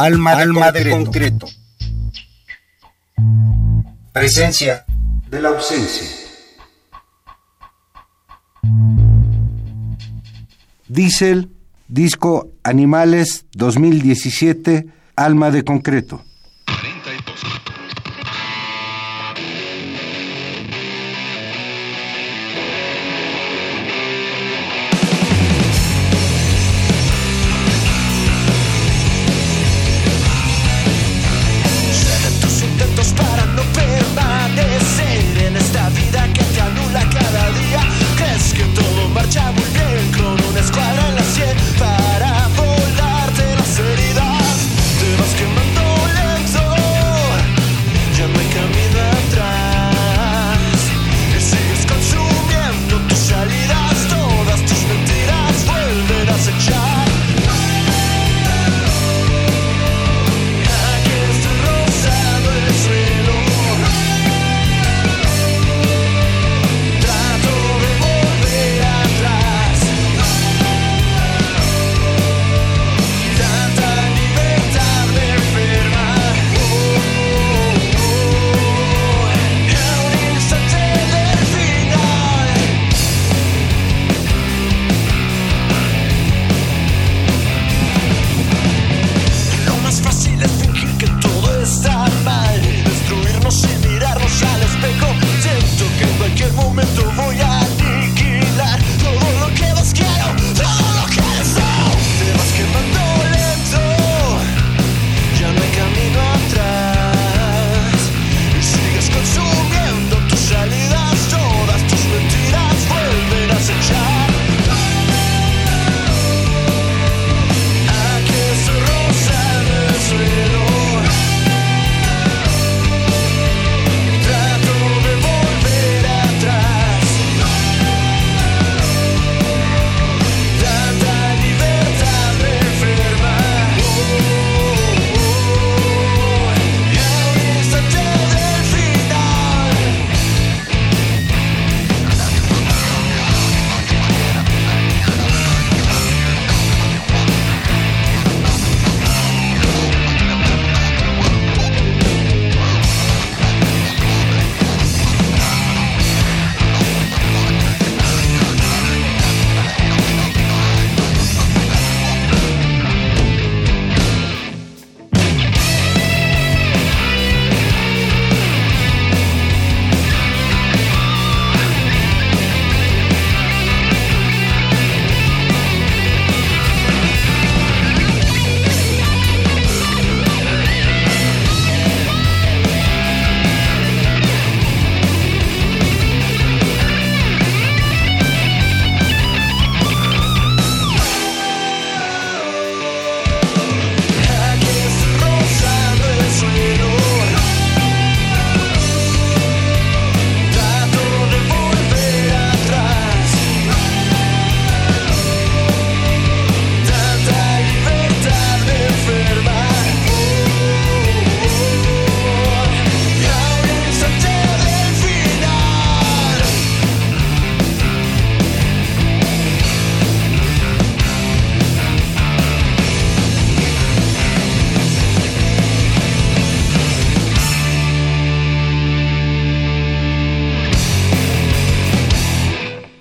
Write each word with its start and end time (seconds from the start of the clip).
Alma, 0.00 0.30
Alma 0.30 0.70
de, 0.70 0.90
concreto. 0.90 1.48
Presencia 4.12 4.84
de 5.28 5.42
la 5.42 5.48
ausencia. 5.48 6.06
Diesel, 10.86 11.50
disco 11.88 12.48
Animales 12.62 13.46
2017, 13.54 14.86
Alma 15.16 15.50
de 15.50 15.64
concreto. 15.64 16.24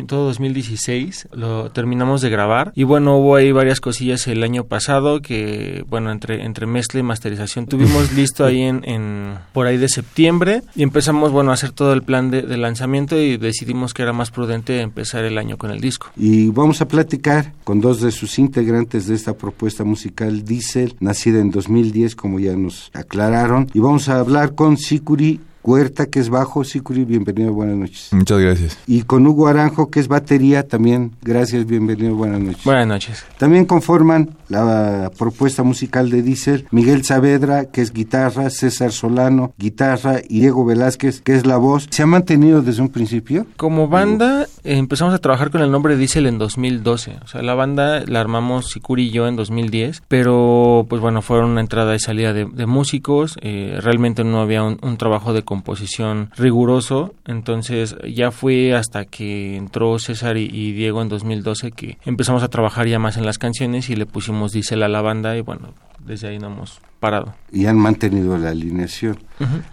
todo 0.07 0.25
2016 0.25 1.29
lo 1.33 1.71
terminamos 1.71 2.21
de 2.21 2.29
grabar. 2.29 2.71
Y 2.75 2.83
bueno 2.83 3.17
hubo 3.17 3.35
ahí 3.35 3.51
varias 3.51 3.79
cosillas 3.79 4.27
el 4.27 4.43
año 4.43 4.65
pasado 4.65 5.21
que 5.21 5.85
bueno 5.89 6.11
entre 6.11 6.43
entre 6.43 6.65
mezcla 6.65 6.99
y 6.99 7.03
masterización 7.03 7.67
tuvimos 7.67 8.11
listo 8.15 8.45
ahí 8.45 8.61
en, 8.61 8.83
en, 8.85 9.35
por 9.53 9.67
ahí 9.67 9.77
de 9.77 9.89
septiembre. 9.89 10.63
Y 10.75 10.83
empezamos 10.83 11.31
bueno 11.31 11.51
a 11.51 11.53
hacer 11.53 11.71
todo 11.71 11.93
el 11.93 12.03
plan 12.03 12.31
de, 12.31 12.41
de, 12.41 12.57
lanzamiento 12.57 13.19
y 13.19 13.37
decidimos 13.37 13.93
que 13.93 14.03
era 14.03 14.13
más 14.13 14.31
prudente 14.31 14.81
empezar 14.81 15.23
el 15.25 15.37
año 15.37 15.57
con 15.57 15.71
el 15.71 15.79
disco. 15.79 16.07
Y 16.17 16.49
vamos 16.49 16.81
a 16.81 16.87
platicar 16.87 17.53
con 17.63 17.81
dos 17.81 18.01
de 18.01 18.11
sus 18.11 18.39
integrantes 18.39 19.07
de 19.07 19.15
esta 19.15 19.33
propuesta 19.33 19.83
musical 19.83 20.43
Diesel 20.43 20.95
nacida 20.99 21.39
en 21.39 21.51
2010 21.51 22.15
como 22.15 22.39
ya 22.39 22.55
nos 22.55 22.91
aclararon. 22.93 23.69
Y 23.73 23.79
vamos 23.79 24.09
a 24.09 24.19
hablar 24.19 24.55
con 24.55 24.77
Sikuri 24.77 25.39
Huerta, 25.63 26.07
que 26.07 26.19
es 26.19 26.29
bajo. 26.29 26.63
Sicuri, 26.63 27.05
bienvenido, 27.05 27.53
buenas 27.53 27.75
noches. 27.75 28.09
Muchas 28.11 28.39
gracias. 28.39 28.79
Y 28.87 29.03
con 29.03 29.27
Hugo 29.27 29.47
Aranjo, 29.47 29.91
que 29.91 29.99
es 29.99 30.07
batería, 30.07 30.67
también, 30.67 31.11
gracias, 31.21 31.65
bienvenido, 31.65 32.15
buenas 32.15 32.39
noches. 32.39 32.63
Buenas 32.63 32.87
noches. 32.87 33.25
También 33.37 33.65
conforman 33.65 34.31
la 34.49 35.11
propuesta 35.17 35.63
musical 35.63 36.09
de 36.09 36.23
Diesel, 36.23 36.65
Miguel 36.71 37.03
Saavedra, 37.03 37.65
que 37.65 37.81
es 37.81 37.93
guitarra, 37.93 38.49
César 38.49 38.91
Solano, 38.91 39.53
guitarra, 39.57 40.19
y 40.27 40.39
Diego 40.39 40.65
Velázquez, 40.65 41.21
que 41.21 41.35
es 41.35 41.45
la 41.45 41.57
voz. 41.57 41.87
¿Se 41.91 42.03
ha 42.03 42.07
mantenido 42.07 42.61
desde 42.61 42.81
un 42.81 42.89
principio? 42.89 43.45
Como 43.57 43.87
banda, 43.87 44.47
empezamos 44.63 45.13
a 45.13 45.19
trabajar 45.19 45.51
con 45.51 45.61
el 45.61 45.71
nombre 45.71 45.95
Diesel 45.95 46.25
en 46.25 46.39
2012. 46.39 47.17
O 47.23 47.27
sea, 47.27 47.41
la 47.43 47.53
banda 47.53 48.03
la 48.05 48.19
armamos 48.19 48.71
Sicuri 48.71 49.07
y 49.07 49.11
yo 49.11 49.27
en 49.27 49.35
2010, 49.35 50.03
pero 50.07 50.85
pues 50.89 51.01
bueno, 51.01 51.21
fueron 51.21 51.51
una 51.51 51.61
entrada 51.61 51.95
y 51.95 51.99
salida 51.99 52.33
de, 52.33 52.65
músicos. 52.65 53.37
Eh, 53.41 53.77
realmente 53.81 54.23
no 54.23 54.41
había 54.41 54.63
un 54.63 54.97
trabajo 54.97 55.33
de 55.33 55.43
composición 55.51 56.29
riguroso. 56.37 57.13
Entonces 57.25 57.97
ya 58.07 58.31
fue 58.31 58.73
hasta 58.73 59.03
que 59.03 59.57
entró 59.57 59.99
César 59.99 60.37
y, 60.37 60.71
Diego 60.71 61.01
en 61.01 61.09
2012 61.09 61.73
que 61.73 61.97
empezamos 62.05 62.41
a 62.41 62.47
trabajar 62.47 62.87
ya 62.87 62.99
más 62.99 63.17
en 63.17 63.25
las 63.25 63.37
canciones 63.37 63.89
y 63.89 63.97
le 63.97 64.05
pusimos 64.05 64.53
Diesel 64.53 64.81
a 64.81 64.87
la 64.87 65.01
banda 65.01 65.35
y 65.35 65.41
bueno, 65.41 65.73
desde 66.05 66.29
ahí 66.29 66.39
no 66.39 66.47
hemos 66.47 66.81
parado. 66.99 67.33
Y 67.51 67.65
han 67.65 67.77
mantenido 67.77 68.37
la 68.37 68.49
alineación. 68.49 69.17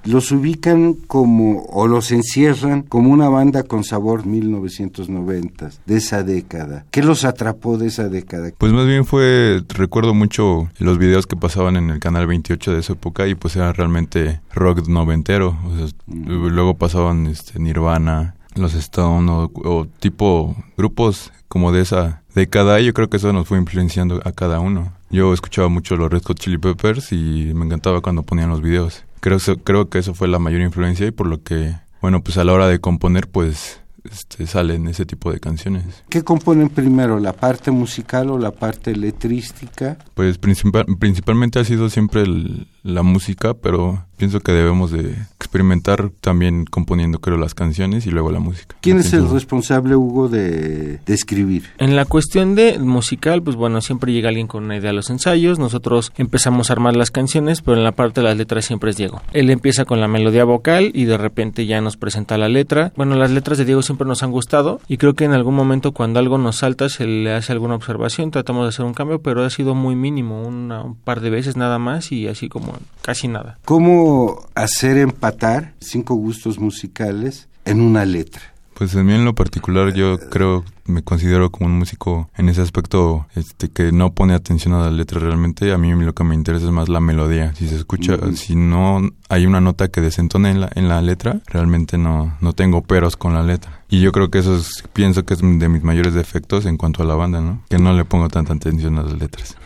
Los 0.05 0.33
ubican 0.33 0.95
como, 0.95 1.65
o 1.65 1.87
los 1.87 2.11
encierran 2.11 2.83
como 2.83 3.11
una 3.11 3.29
banda 3.29 3.65
con 3.65 3.85
sabor 3.85 4.25
1990, 4.25 5.71
de 5.85 5.97
esa 5.97 6.23
década. 6.23 6.87
¿Qué 6.91 7.03
los 7.03 7.25
atrapó 7.25 7.77
de 7.77 7.89
esa 7.89 8.09
década? 8.09 8.51
Pues 8.57 8.73
más 8.73 8.87
bien 8.87 9.05
fue, 9.05 9.63
recuerdo 9.69 10.15
mucho 10.15 10.71
los 10.79 10.99
videos 10.99 11.27
que 11.27 11.37
pasaban 11.37 11.77
en 11.77 11.91
el 11.91 12.01
canal 12.01 12.27
28 12.27 12.73
de 12.73 12.81
esa 12.81 12.95
época 12.95 13.29
y 13.29 13.35
pues 13.35 13.57
era 13.57 13.73
realmente 13.75 14.41
rock 14.55 14.89
noventero. 14.89 15.57
Luego 16.07 16.79
pasaban 16.79 17.27
este, 17.27 17.61
Nirvana, 17.61 18.37
los 18.57 18.75
Stone 18.75 19.31
o 19.31 19.87
tipo 20.01 20.57
grupos 20.79 21.31
como 21.49 21.73
de 21.73 21.83
esa 21.83 22.23
década 22.35 22.81
y 22.81 22.87
yo 22.87 22.95
creo 22.95 23.11
que 23.11 23.19
eso 23.19 23.33
nos 23.33 23.47
fue 23.47 23.59
influenciando 23.59 24.21
a 24.25 24.33
cada 24.33 24.61
uno. 24.61 24.98
Yo 25.11 25.33
escuchaba 25.33 25.69
mucho 25.69 25.97
los 25.97 26.11
Red 26.11 26.23
Hot 26.25 26.39
Chili 26.39 26.59
Peppers 26.59 27.13
y 27.13 27.53
me 27.55 27.65
encantaba 27.65 28.01
cuando 28.01 28.23
ponían 28.23 28.51
los 28.51 28.61
videos. 28.61 29.05
Creo, 29.21 29.39
creo 29.65 29.89
que 29.89 29.99
eso 29.99 30.15
fue 30.15 30.29
la 30.29 30.39
mayor 30.39 30.61
influencia 30.61 31.07
y 31.07 31.11
por 31.11 31.27
lo 31.27 31.43
que, 31.43 31.77
bueno, 32.01 32.23
pues 32.23 32.37
a 32.39 32.45
la 32.45 32.53
hora 32.53 32.69
de 32.69 32.79
componer, 32.79 33.29
pues 33.29 33.81
este, 34.05 34.47
salen 34.47 34.87
ese 34.89 35.07
tipo 35.07 35.33
de 35.33 35.41
canciones. 35.41 36.05
¿Qué 36.09 36.23
componen 36.23 36.69
primero, 36.69 37.19
la 37.19 37.33
parte 37.33 37.71
musical 37.71 38.31
o 38.31 38.39
la 38.39 38.53
parte 38.53 38.95
letrística? 38.95 39.99
Pues 40.15 40.39
principalmente 40.39 41.59
ha 41.59 41.65
sido 41.65 41.91
siempre 41.91 42.25
la 42.83 43.03
música, 43.03 43.55
pero 43.55 44.05
pienso 44.17 44.41
que 44.41 44.53
debemos 44.53 44.91
de 44.91 45.15
experimentar 45.37 46.11
también 46.21 46.65
componiendo, 46.65 47.21
creo, 47.21 47.37
las 47.37 47.55
canciones 47.55 48.07
y 48.07 48.11
luego 48.11 48.31
la 48.33 48.41
música. 48.41 48.77
¿Quién 48.81 48.99
es 48.99 49.13
el 49.13 49.31
responsable, 49.31 49.95
Hugo, 49.95 50.29
de, 50.29 50.99
de, 50.99 51.15
escribir? 51.15 51.71
En 51.79 51.97
la 51.97 52.05
cuestión 52.05 52.55
de 52.55 52.79
musical, 52.79 53.43
pues 53.43 53.57
bueno, 53.57 53.81
siempre 53.81 54.13
llega 54.13 54.29
alguien 54.29 54.49
con 54.49 54.65
una 54.65 54.77
idea 54.77 54.91
a 54.91 54.93
los 54.93 55.09
ensayos, 55.11 55.59
nosotros 55.59 56.13
empezamos 56.17 56.69
a 56.69 56.73
armar 56.75 56.97
las 56.97 57.11
canciones, 57.11 57.63
pero 57.63 57.77
en 57.77 57.85
la 57.85 57.93
parte 57.93 58.21
de 58.21 58.27
las 58.27 58.37
letras 58.37 58.65
siempre 58.65 58.91
es 58.91 58.97
Diego. 58.97 59.23
Él 59.33 59.51
empieza 59.51 59.85
con 59.85 60.01
la 60.01 60.09
melodía 60.09 60.45
vocal 60.45 60.91
y 60.93 61.05
de 61.05 61.17
repente 61.17 61.67
ya 61.67 61.81
nos 61.81 61.97
presenta 61.97 62.37
la 62.39 62.49
letra. 62.49 62.93
Bueno, 62.97 63.15
las 63.15 63.31
letras 63.31 63.59
de 63.59 63.65
Diego 63.65 63.83
siempre 63.83 64.07
nos 64.07 64.23
han 64.23 64.33
gustado 64.33 64.81
y 64.89 64.97
creo 64.97 65.15
que 65.15 65.25
en 65.25 65.33
algún 65.33 65.55
momento 65.55 65.93
cuando 65.93 66.19
algo 66.19 66.39
nos 66.39 66.57
salta 66.57 66.89
se 66.89 67.07
le 67.07 67.33
hace 67.33 67.53
alguna 67.53 67.77
observación, 67.77 68.31
tratamos 68.33 68.65
de 68.65 68.71
hacer 68.71 68.85
un 68.85 68.95
cambio, 68.95 69.23
pero 69.23 69.45
ha 69.45 69.51
sido 69.51 69.75
muy 69.75 69.95
mínimo, 69.95 70.43
un 70.43 70.97
par 71.05 71.21
de 71.21 71.31
veces 71.31 71.57
nada 71.57 71.79
más 71.79 72.11
y 72.11 72.27
así 72.27 72.49
como 72.49 72.78
casi 73.03 73.29
nada. 73.29 73.59
¿Cómo 73.65 74.47
hacer 74.55 74.99
empatar 74.99 75.75
cinco 75.81 76.15
gustos 76.15 76.59
musicales 76.59 77.49
en 77.65 77.81
una 77.81 78.05
letra? 78.05 78.43
Pues 78.79 78.95
en 78.95 79.07
mí 79.07 79.13
en 79.13 79.25
lo 79.25 79.35
particular 79.35 79.93
yo 79.93 80.21
creo, 80.31 80.65
me 80.85 81.03
considero 81.03 81.51
como 81.51 81.67
un 81.67 81.77
músico 81.77 82.31
en 82.37 82.49
ese 82.49 82.63
aspecto 82.63 83.27
este 83.35 83.69
que 83.69 83.91
no 83.91 84.13
pone 84.13 84.35
atención 84.35 84.73
a 84.73 84.83
la 84.83 84.93
letra 84.93 85.19
realmente. 85.19 85.73
A 85.73 85.79
mí 85.79 85.93
lo 86.01 86.15
que 86.15 86.23
me 86.23 86.37
interesa 86.37 86.67
es 86.67 86.71
más 86.71 86.89
la 86.89 87.01
melodía. 87.01 87.53
Si 87.57 87.67
se 87.67 87.75
escucha, 87.75 88.17
si 88.37 88.55
no 88.55 89.01
hay 89.29 89.47
una 89.47 89.61
nota 89.61 89.89
que 89.89 90.01
desentone 90.01 90.53
en 90.53 90.61
la, 90.61 90.71
en 90.77 90.89
la 90.89 91.03
letra, 91.03 91.41
realmente 91.47 91.99
no, 91.99 92.37
no 92.41 92.53
tengo 92.53 92.83
peros 92.83 93.17
con 93.17 93.35
la 93.35 93.43
letra. 93.43 93.83
Y 93.89 94.01
yo 94.01 94.13
creo 94.13 94.31
que 94.31 94.39
eso 94.39 94.57
es, 94.57 94.85
pienso 94.93 95.25
que 95.25 95.35
es 95.35 95.41
de 95.41 95.69
mis 95.69 95.83
mayores 95.83 96.15
defectos 96.15 96.65
en 96.65 96.77
cuanto 96.77 97.03
a 97.03 97.07
la 97.07 97.17
banda, 97.17 97.41
¿no? 97.41 97.65
Que 97.69 97.79
no 97.79 97.93
le 97.95 98.05
pongo 98.05 98.29
tanta 98.29 98.53
atención 98.53 98.97
a 98.99 99.03
las 99.03 99.19
letras. 99.19 99.57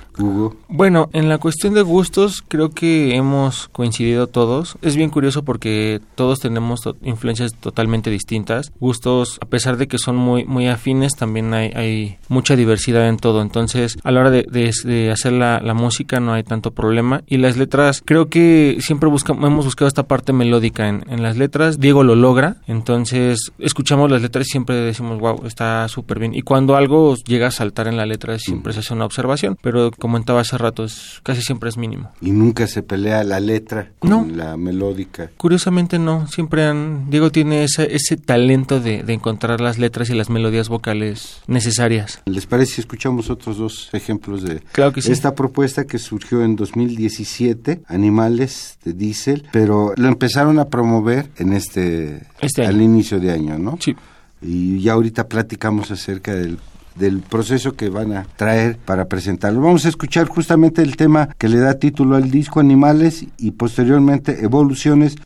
Bueno, 0.68 1.08
en 1.12 1.28
la 1.28 1.38
cuestión 1.38 1.74
de 1.74 1.82
gustos 1.82 2.42
creo 2.46 2.70
que 2.70 3.16
hemos 3.16 3.68
coincidido 3.68 4.26
todos. 4.26 4.76
Es 4.82 4.96
bien 4.96 5.10
curioso 5.10 5.42
porque 5.42 6.00
todos 6.14 6.40
tenemos 6.40 6.80
influencias 7.02 7.54
totalmente 7.54 8.10
distintas. 8.10 8.72
Gustos, 8.78 9.38
a 9.40 9.46
pesar 9.46 9.76
de 9.76 9.88
que 9.88 9.98
son 9.98 10.16
muy, 10.16 10.44
muy 10.44 10.68
afines, 10.68 11.14
también 11.14 11.54
hay, 11.54 12.18
mucha 12.28 12.56
diversidad 12.56 13.08
en 13.08 13.16
todo. 13.16 13.42
Entonces, 13.42 13.98
a 14.02 14.10
la 14.10 14.20
hora 14.20 14.30
de, 14.30 15.10
hacer 15.10 15.32
la, 15.32 15.72
música 15.74 16.20
no 16.20 16.34
hay 16.34 16.42
tanto 16.42 16.72
problema. 16.72 17.22
Y 17.26 17.38
las 17.38 17.56
letras, 17.56 18.02
creo 18.04 18.28
que 18.28 18.76
siempre 18.80 19.08
buscamos, 19.08 19.44
hemos 19.46 19.64
buscado 19.64 19.88
esta 19.88 20.02
parte 20.02 20.32
melódica 20.32 20.88
en, 20.88 21.04
en 21.08 21.22
las 21.22 21.36
letras. 21.36 21.80
Diego 21.80 22.04
lo 22.04 22.14
logra. 22.14 22.56
Entonces, 22.66 23.52
escuchamos 23.58 24.10
las 24.10 24.20
letras 24.20 24.46
y 24.46 24.50
siempre 24.50 24.76
decimos, 24.76 25.18
wow, 25.18 25.46
está 25.46 25.88
súper 25.88 26.18
bien. 26.18 26.34
Y 26.34 26.42
cuando 26.42 26.76
algo 26.76 27.16
llega 27.26 27.46
a 27.46 27.50
saltar 27.50 27.88
en 27.88 27.96
la 27.96 28.04
letra, 28.04 28.38
siempre 28.38 28.72
se 28.72 28.80
hace 28.80 28.92
una 28.92 29.06
observación. 29.06 29.56
Pero 29.62 29.90
comentaba 30.02 30.40
hace 30.40 30.58
rato, 30.58 30.82
es, 30.82 31.20
casi 31.22 31.42
siempre 31.42 31.68
es 31.68 31.76
mínimo. 31.76 32.10
¿Y 32.20 32.32
nunca 32.32 32.66
se 32.66 32.82
pelea 32.82 33.22
la 33.22 33.38
letra 33.38 33.92
con 34.00 34.36
la 34.36 34.56
melódica? 34.56 35.30
Curiosamente 35.36 36.00
no, 36.00 36.26
siempre 36.26 36.64
han... 36.64 37.08
Diego 37.08 37.30
tiene 37.30 37.62
ese, 37.62 37.94
ese 37.94 38.16
talento 38.16 38.80
de, 38.80 39.04
encontrar 39.06 39.60
las 39.60 39.78
letras 39.78 40.10
y 40.10 40.14
las 40.14 40.28
melodías 40.28 40.68
vocales 40.68 41.40
necesarias. 41.46 42.20
¿Les 42.24 42.46
parece 42.46 42.74
si 42.74 42.80
escuchamos 42.80 43.30
otros 43.30 43.58
dos 43.58 43.90
ejemplos 43.92 44.42
de 44.42 44.58
claro 44.72 44.92
que 44.92 45.02
sí. 45.02 45.12
esta 45.12 45.36
propuesta 45.36 45.84
que 45.84 46.00
surgió 46.00 46.42
en 46.42 46.56
2017, 46.56 47.82
Animales 47.86 48.78
de 48.84 48.94
Diesel, 48.94 49.46
pero 49.52 49.92
lo 49.94 50.08
empezaron 50.08 50.58
a 50.58 50.64
promover 50.64 51.30
en 51.36 51.52
este, 51.52 52.26
este 52.40 52.66
al 52.66 52.82
inicio 52.82 53.20
de 53.20 53.30
año, 53.30 53.56
¿no? 53.56 53.78
Sí. 53.80 53.94
Y 54.40 54.80
ya 54.80 54.94
ahorita 54.94 55.28
platicamos 55.28 55.92
acerca 55.92 56.34
del 56.34 56.58
del 56.94 57.20
proceso 57.20 57.74
que 57.74 57.88
van 57.88 58.12
a 58.12 58.26
traer 58.36 58.76
para 58.76 59.06
presentarlo. 59.06 59.60
Vamos 59.60 59.84
a 59.86 59.88
escuchar 59.88 60.28
justamente 60.28 60.82
el 60.82 60.96
tema 60.96 61.28
que 61.38 61.48
le 61.48 61.58
da 61.58 61.74
título 61.74 62.16
al 62.16 62.30
disco 62.30 62.60
Animales 62.60 63.26
y 63.38 63.52
posteriormente 63.52 64.44
Evoluciones. 64.44 65.16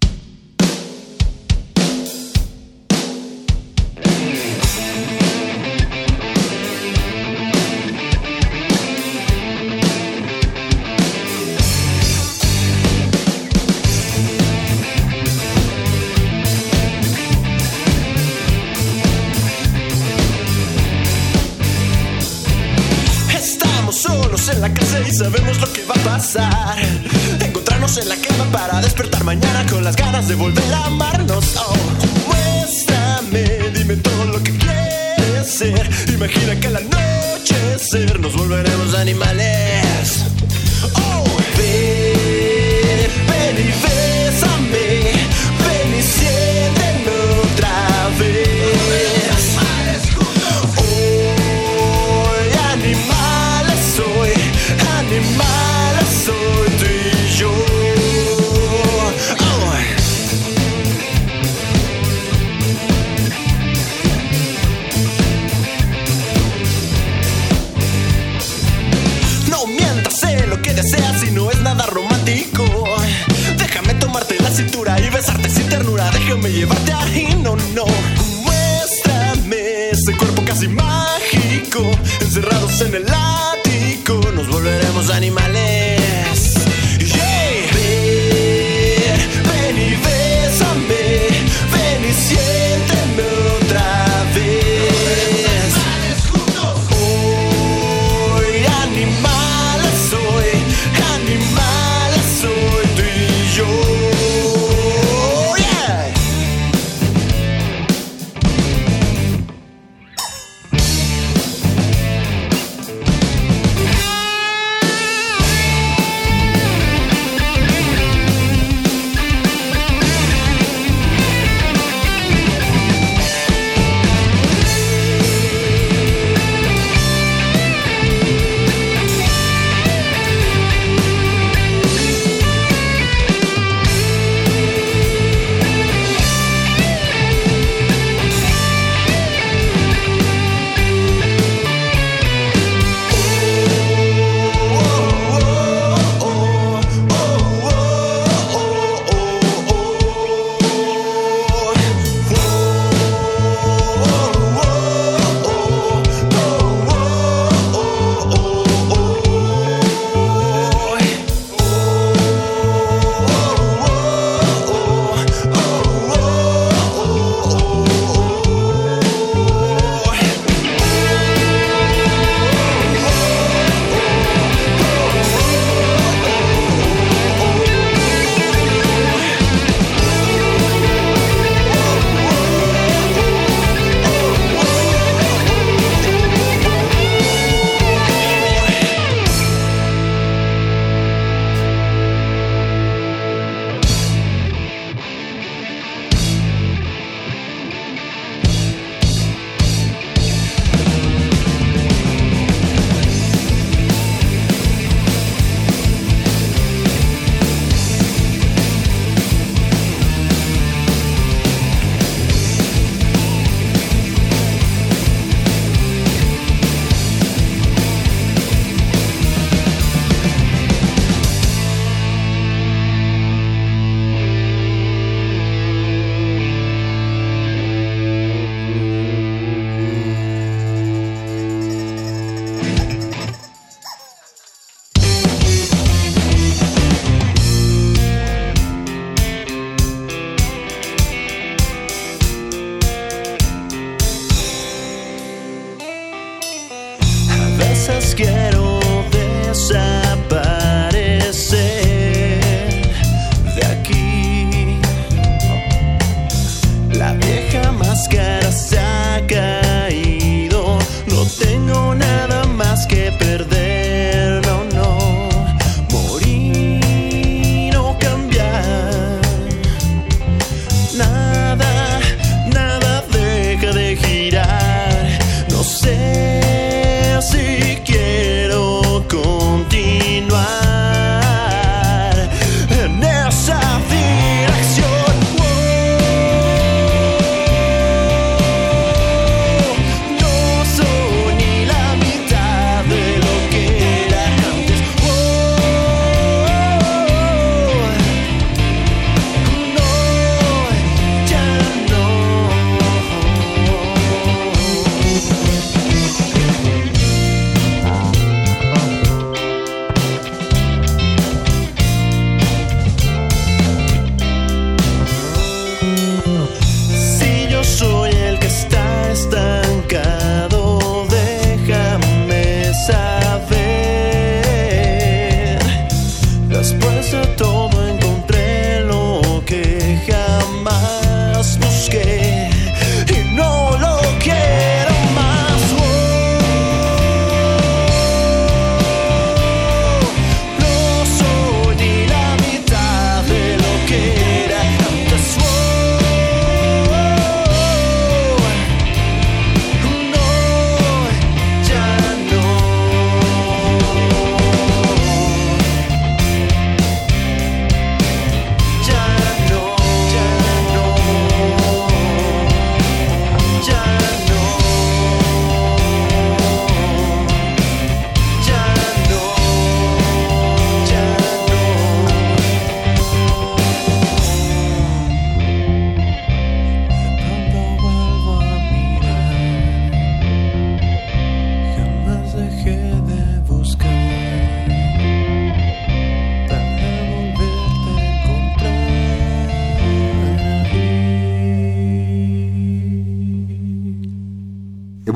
Nos 84.32 84.48
volveremos 84.48 85.10
animales. 85.10 85.45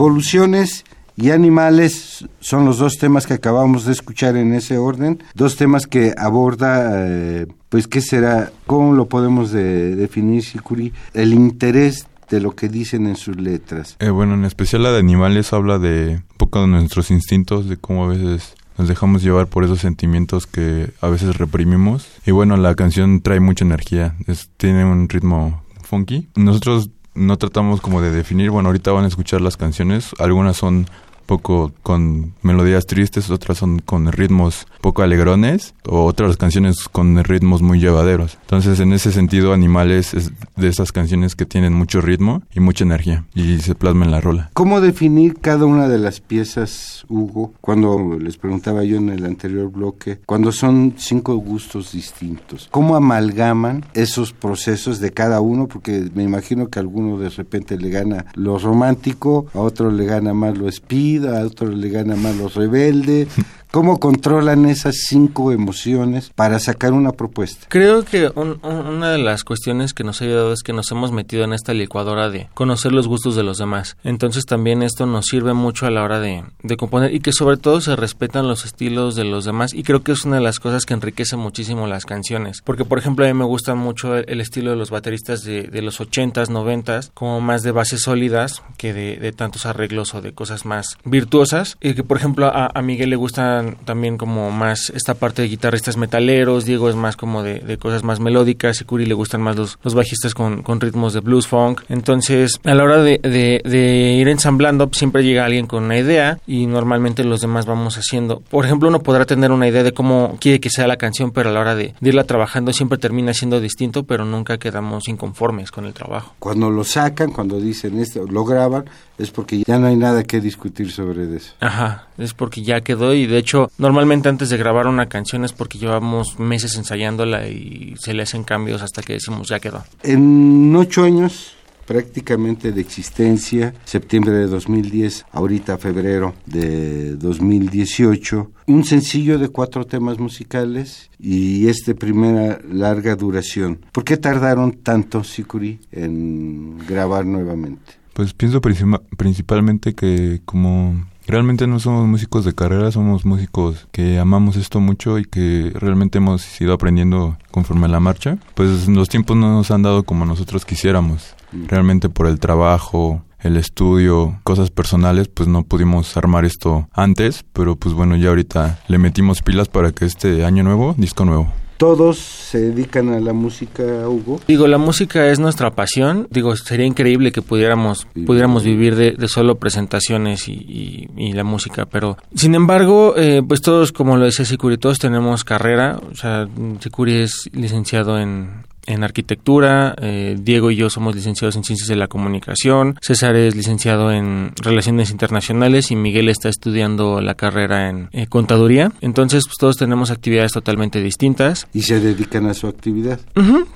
Evoluciones 0.01 0.87
y 1.15 1.31
animales 1.31 2.25
son 2.41 2.65
los 2.65 2.79
dos 2.79 2.97
temas 2.97 3.27
que 3.27 3.35
acabamos 3.35 3.85
de 3.85 3.93
escuchar 3.93 4.35
en 4.39 4.55
ese 4.55 4.79
orden, 4.79 5.23
dos 5.35 5.57
temas 5.57 5.87
que 5.87 6.15
aborda, 6.17 7.07
eh, 7.07 7.47
pues, 7.69 7.87
¿qué 7.87 8.01
será? 8.01 8.51
¿Cómo 8.67 8.95
lo 8.95 9.11
podemos 9.11 9.53
de, 9.53 9.95
definir, 9.97 10.43
Sikuri? 10.43 10.95
El 11.13 11.35
interés 11.35 12.07
de 12.31 12.41
lo 12.41 12.57
que 12.57 12.71
dicen 12.71 13.09
en 13.09 13.17
sus 13.17 13.37
letras. 13.37 13.97
Eh, 13.99 14.09
bueno, 14.09 14.33
en 14.33 14.47
especial 14.47 14.85
la 14.85 14.93
de 14.93 15.01
animales 15.01 15.53
habla 15.53 15.79
de 15.79 16.23
un 16.31 16.37
poco 16.39 16.63
de 16.63 16.69
nuestros 16.69 17.11
instintos, 17.11 17.69
de 17.69 17.77
cómo 17.77 18.05
a 18.05 18.09
veces 18.09 18.55
nos 18.79 18.89
dejamos 18.89 19.23
llevar 19.23 19.49
por 19.49 19.65
esos 19.65 19.81
sentimientos 19.81 20.47
que 20.47 20.95
a 21.03 21.09
veces 21.09 21.37
reprimimos. 21.37 22.09
Y 22.25 22.31
bueno, 22.31 22.57
la 22.57 22.75
canción 22.75 23.21
trae 23.21 23.41
mucha 23.41 23.67
energía, 23.67 24.17
tiene 24.57 24.83
un 24.83 25.11
ritmo 25.11 25.63
funky. 25.83 26.31
Nosotros 26.37 26.89
no 27.15 27.37
tratamos 27.37 27.81
como 27.81 28.01
de 28.01 28.11
definir, 28.11 28.51
bueno, 28.51 28.69
ahorita 28.69 28.93
van 28.93 29.05
a 29.05 29.09
escuchar 29.09 29.41
las 29.41 29.57
canciones, 29.57 30.11
algunas 30.19 30.57
son 30.57 30.87
poco 31.31 31.71
con 31.85 32.35
melodías 32.43 32.87
tristes, 32.87 33.31
otras 33.31 33.59
son 33.59 33.79
con 33.79 34.11
ritmos 34.11 34.67
poco 34.81 35.03
alegrones, 35.03 35.77
o 35.87 36.05
otras 36.05 36.37
canciones 36.37 36.89
con 36.89 37.23
ritmos 37.23 37.63
muy 37.63 37.79
llevaderos. 37.79 38.37
Entonces, 38.41 38.81
en 38.81 38.93
ese 38.93 39.13
sentido, 39.13 39.53
Animales 39.53 40.13
es 40.13 40.33
de 40.57 40.67
esas 40.67 40.91
canciones 40.91 41.37
que 41.37 41.47
tienen 41.47 41.73
mucho 41.73 42.01
ritmo 42.01 42.43
y 42.53 42.59
mucha 42.59 42.83
energía, 42.83 43.27
y 43.33 43.59
se 43.59 43.77
plasma 43.77 44.07
en 44.07 44.11
la 44.11 44.21
rola. 44.21 44.51
¿Cómo 44.55 44.81
definir 44.81 45.37
cada 45.41 45.67
una 45.67 45.87
de 45.87 45.99
las 45.99 46.21
piezas, 46.21 47.05
Hugo? 47.09 47.53
Cuando 47.61 48.19
les 48.19 48.37
preguntaba 48.37 48.83
yo 48.83 48.97
en 48.97 49.11
el 49.11 49.25
anterior 49.25 49.71
bloque, 49.71 50.19
cuando 50.27 50.51
son 50.51 50.95
cinco 50.97 51.37
gustos 51.37 51.93
distintos, 51.93 52.67
¿cómo 52.73 52.97
amalgaman 52.97 53.85
esos 53.95 54.33
procesos 54.33 54.99
de 54.99 55.13
cada 55.13 55.41
uno? 55.41 55.69
Porque 55.69 56.11
me 56.13 56.25
imagino 56.25 56.67
que 56.67 56.81
a 56.81 56.83
alguno 56.83 57.19
de 57.19 57.29
repente 57.29 57.79
le 57.79 57.91
gana 57.91 58.27
lo 58.35 58.59
romántico, 58.59 59.47
a 59.55 59.61
otro 59.61 59.93
le 59.93 60.07
gana 60.07 60.35
más 60.35 60.59
lo 60.59 60.69
speed, 60.69 61.20
a 61.27 61.45
otro 61.45 61.69
le 61.69 61.89
gana 61.89 62.17
más 62.17 62.37
los 62.37 62.55
rebeldes. 62.55 63.29
¿Cómo 63.71 64.01
controlan 64.01 64.67
esas 64.67 64.97
cinco 65.07 65.53
emociones 65.53 66.33
para 66.35 66.59
sacar 66.59 66.93
una 66.93 67.13
propuesta? 67.13 67.67
Creo 67.69 68.05
que 68.05 68.29
una 68.35 69.13
de 69.13 69.19
las 69.19 69.45
cuestiones 69.45 69.95
que 69.95 70.03
nos 70.03 70.21
ha 70.21 70.25
ayudado 70.25 70.53
es 70.53 70.65
que 70.65 70.73
nos 70.73 70.91
hemos 70.91 71.13
metido 71.13 71.45
en 71.45 71.53
esta 71.53 71.73
licuadora 71.73 72.31
de 72.31 72.49
conocer 72.55 72.91
los 72.91 73.07
gustos 73.07 73.37
de 73.37 73.45
los 73.45 73.59
demás. 73.59 73.97
Entonces 74.03 74.45
también 74.45 74.83
esto 74.83 75.07
nos 75.07 75.27
sirve 75.27 75.53
mucho 75.53 75.87
a 75.87 75.91
la 75.91 76.03
hora 76.03 76.19
de, 76.19 76.43
componer 76.77 77.15
y 77.15 77.21
que 77.21 77.33
sobre 77.33 77.59
todo 77.59 77.81
se 77.81 77.95
respetan 77.95 78.49
los 78.49 78.65
estilos 78.65 79.15
de 79.15 79.23
los 79.23 79.45
demás 79.45 79.73
y 79.73 79.85
creo 79.85 80.03
que 80.03 80.13
es 80.13 80.25
una 80.25 80.37
de 80.37 80.43
las 80.43 80.59
cosas 80.59 80.85
que 80.85 80.95
enriquece 80.95 81.37
muchísimo 81.37 81.87
las 81.87 82.07
canciones. 82.07 82.63
Porque 82.65 82.85
por 82.85 82.99
ejemplo 82.99 83.25
a 83.25 83.29
mí 83.29 83.35
me 83.35 83.45
gusta 83.45 83.77
mucho 83.77 84.17
el, 84.17 84.41
estilo 84.41 84.71
de 84.71 84.77
los 84.77 84.91
bateristas 84.91 85.45
de, 85.45 85.69
los 85.81 86.01
80s, 86.01 86.49
90s, 86.49 87.13
como 87.15 87.41
más 87.41 87.63
de 87.63 87.71
bases 87.71 88.03
sólidas 88.03 88.65
que 88.77 88.93
de, 88.93 89.31
tantos 89.31 89.65
arreglos 89.65 90.13
o 90.17 90.23
de 90.23 90.33
cosas 90.33 90.65
más 90.65 90.99
virtuosas. 91.05 91.79
Y 91.81 91.95
que 91.95 92.03
por 92.03 92.17
ejemplo 92.17 92.51
a 92.53 92.83
Miguel 92.83 93.11
le 93.11 93.17
gusta 93.17 93.60
también 93.85 94.17
como 94.17 94.51
más 94.51 94.91
esta 94.91 95.15
parte 95.15 95.43
de 95.43 95.49
guitarristas 95.49 95.97
metaleros, 95.97 96.65
Diego 96.65 96.89
es 96.89 96.97
más 96.97 97.17
como 97.17 97.43
de, 97.43 97.79
cosas 97.79 98.03
más 98.03 98.21
melódicas 98.21 98.81
y 98.81 98.85
Curi 98.85 99.07
le 99.07 99.15
gustan 99.15 99.43
más 99.43 99.57
los, 99.57 99.79
los 99.83 99.95
bajistas 99.95 100.35
con, 100.35 100.81
ritmos 100.81 101.13
de 101.13 101.21
blues 101.21 101.47
funk. 101.47 101.83
Entonces, 101.89 102.61
a 102.65 102.75
la 102.75 102.85
hora 102.85 103.03
de, 103.03 104.13
ir 104.19 104.29
ensamblando, 104.29 104.89
siempre 104.93 105.23
llega 105.23 105.45
alguien 105.45 105.67
con 105.67 105.85
una 105.85 105.99
idea 105.99 106.39
y 106.47 106.67
normalmente 106.67 107.25
los 107.25 107.41
demás 107.41 107.67
vamos 107.67 107.97
haciendo. 107.97 108.41
Por 108.41 108.65
ejemplo, 108.65 108.89
uno 108.89 109.01
podrá 109.01 109.25
tener 109.25 109.51
una 109.53 109.69
idea 109.69 109.83
de 109.83 109.93
cómo 109.93 110.37
quiere 110.41 110.61
que 110.61 110.71
sea 110.71 110.87
la 110.87 110.97
canción, 110.97 111.31
pero 111.31 111.51
a 111.51 111.53
la 111.53 111.61
hora 111.61 111.75
de, 111.75 111.95
irla 112.01 112.25
trabajando 112.25 112.73
siempre 112.73 112.99
termina 112.99 113.35
siendo 113.35 113.61
distinto, 113.61 114.05
pero 114.05 114.25
nunca 114.25 114.59
quedamos 114.59 115.09
inconformes 115.09 115.71
con 115.71 115.85
el 115.85 115.93
trabajo. 115.93 116.35
Cuando 116.39 116.71
lo 116.71 116.85
sacan, 116.85 117.33
cuando 117.33 117.61
dicen 117.61 117.99
esto, 117.99 118.27
lo 118.27 118.45
graban, 118.45 118.85
es 119.19 119.31
porque 119.31 119.63
ya 119.67 119.79
no 119.79 119.87
hay 119.87 119.97
nada 119.97 120.25
que 120.25 120.41
discutir 120.41 120.91
sobre 120.91 121.37
eso. 121.37 121.53
Ajá, 121.61 122.07
es 122.21 122.35
porque 122.35 122.63
ya 122.63 122.81
quedó 122.81 123.15
y 123.15 123.27
de 123.27 123.39
hecho 123.39 123.71
normalmente 123.79 124.29
antes 124.29 124.51
de 124.51 124.57
grabar 124.57 124.87
una 124.87 125.09
canción 125.09 125.45
es 125.45 125.53
porque 125.53 125.79
llevamos 125.79 126.39
meses 126.39 126.77
ensayándola 126.77 127.49
y 127.49 127.95
se 127.99 128.15
le 128.15 128.23
hacen 128.23 128.45
cambios 128.45 128.83
hasta 128.83 129.03
que 129.03 129.15
decimos 129.15 129.49
ya 129.49 129.61
quedó. 129.61 129.85
En 130.03 130.75
ocho 130.77 131.05
años 131.05 131.55
prácticamente 131.91 132.71
de 132.71 132.81
existencia, 132.81 133.75
septiembre 133.85 134.33
de 134.33 134.47
2010, 134.47 135.27
ahorita 135.33 135.77
febrero 135.77 136.35
de 136.47 137.17
2018, 137.17 138.49
un 138.69 138.85
sencillo 138.85 139.41
de 139.41 139.49
cuatro 139.49 139.85
temas 139.85 140.21
musicales 140.21 141.11
y 141.19 141.67
este 141.67 141.97
primera 141.97 142.61
larga 142.71 143.17
duración. 143.17 143.81
¿Por 143.91 144.05
qué 144.05 144.17
tardaron 144.17 144.71
tanto, 144.85 145.25
Sikuri, 145.25 145.81
en 145.91 146.79
grabar 146.87 147.27
nuevamente? 147.27 147.95
Pues 148.13 148.35
pienso 148.35 148.61
principalmente 148.61 149.93
que 149.93 150.43
como 150.45 151.10
realmente 151.31 151.67
no 151.67 151.79
somos 151.79 152.07
músicos 152.07 152.45
de 152.45 152.55
carrera, 152.55 152.91
somos 152.91 153.25
músicos 153.25 153.89
que 153.93 154.19
amamos 154.19 154.57
esto 154.57 154.81
mucho 154.81 155.19
y 155.19 155.25
que 155.25 155.73
realmente 155.75 156.19
hemos 156.19 156.61
ido 156.61 156.73
aprendiendo 156.73 157.37
conforme 157.51 157.87
a 157.87 157.89
la 157.89 158.01
marcha, 158.01 158.39
pues 158.55 158.89
los 158.89 159.09
tiempos 159.09 159.37
no 159.37 159.53
nos 159.53 159.71
han 159.71 159.83
dado 159.83 160.03
como 160.03 160.25
nosotros 160.25 160.65
quisiéramos. 160.65 161.35
Mm. 161.53 161.67
Realmente 161.67 162.09
por 162.09 162.27
el 162.27 162.39
trabajo, 162.39 163.23
el 163.41 163.57
estudio, 163.57 164.39
cosas 164.45 164.71
personales, 164.71 165.29
pues 165.29 165.49
no 165.49 165.63
pudimos 165.63 166.17
armar 166.17 166.45
esto 166.45 166.89
antes, 166.93 167.45
pero 167.53 167.77
pues 167.77 167.95
bueno, 167.95 168.17
ya 168.17 168.29
ahorita 168.29 168.81
le 168.89 168.99
metimos 168.99 169.43
pilas 169.43 169.69
para 169.69 169.93
que 169.93 170.05
este 170.05 170.45
año 170.45 170.63
nuevo, 170.63 170.95
disco 170.99 171.25
nuevo 171.25 171.51
todos 171.81 172.19
se 172.19 172.59
dedican 172.59 173.09
a 173.09 173.21
la 173.21 173.33
música, 173.33 173.83
Hugo. 174.07 174.39
Digo, 174.47 174.67
la 174.67 174.77
música 174.77 175.29
es 175.29 175.39
nuestra 175.39 175.71
pasión. 175.71 176.29
Digo, 176.31 176.55
sería 176.55 176.85
increíble 176.85 177.33
que 177.33 177.41
pudiéramos, 177.41 178.07
pudiéramos 178.27 178.65
vivir 178.65 178.97
de, 178.97 179.29
solo 179.29 179.55
presentaciones 179.55 180.47
y, 180.47 181.09
la 181.33 181.43
música, 181.43 181.87
pero 181.87 182.19
sin 182.35 182.55
embargo, 182.55 183.15
eh, 183.17 183.41
pues 183.47 183.63
todos, 183.63 183.93
como 183.93 184.19
lo 184.19 184.27
decía 184.27 184.45
Sicuri, 184.45 184.77
todos 184.77 184.99
tenemos 184.99 185.43
carrera. 185.43 185.99
O 186.13 186.15
sea, 186.15 186.47
Sicuri 186.81 187.15
es 187.23 187.49
licenciado 187.55 188.19
en, 188.19 188.67
en 188.91 189.05
arquitectura, 189.05 189.95
eh, 190.01 190.37
Diego 190.39 190.71
y 190.71 190.77
yo 190.77 190.91
somos 190.91 191.15
licenciados 191.15 191.57
en 191.57 191.65
ciencias 191.65 191.89
de 191.89 191.97
la 191.97 192.09
comunicación, 192.09 192.97
César 193.01 193.37
es 193.37 193.55
licenciado 193.55 194.13
en 194.13 194.53
relaciones 194.63 195.11
internacionales 195.11 195.91
y 195.91 195.97
Miguel 195.97 196.29
está 196.29 196.49
estudiando 196.49 197.21
la 197.21 197.35
carrera 197.35 197.89
en 197.89 198.09
eh, 198.13 198.27
contaduría. 198.27 198.93
Entonces, 199.01 199.45
pues 199.47 199.57
todos 199.59 199.77
tenemos 199.77 200.11
actividades 200.11 200.53
totalmente 200.53 201.01
distintas. 201.01 201.67
Y 201.73 201.83
se 201.83 202.01
dedican 202.01 202.47
a 202.47 202.55
su 202.55 202.67
actividad. 202.67 203.21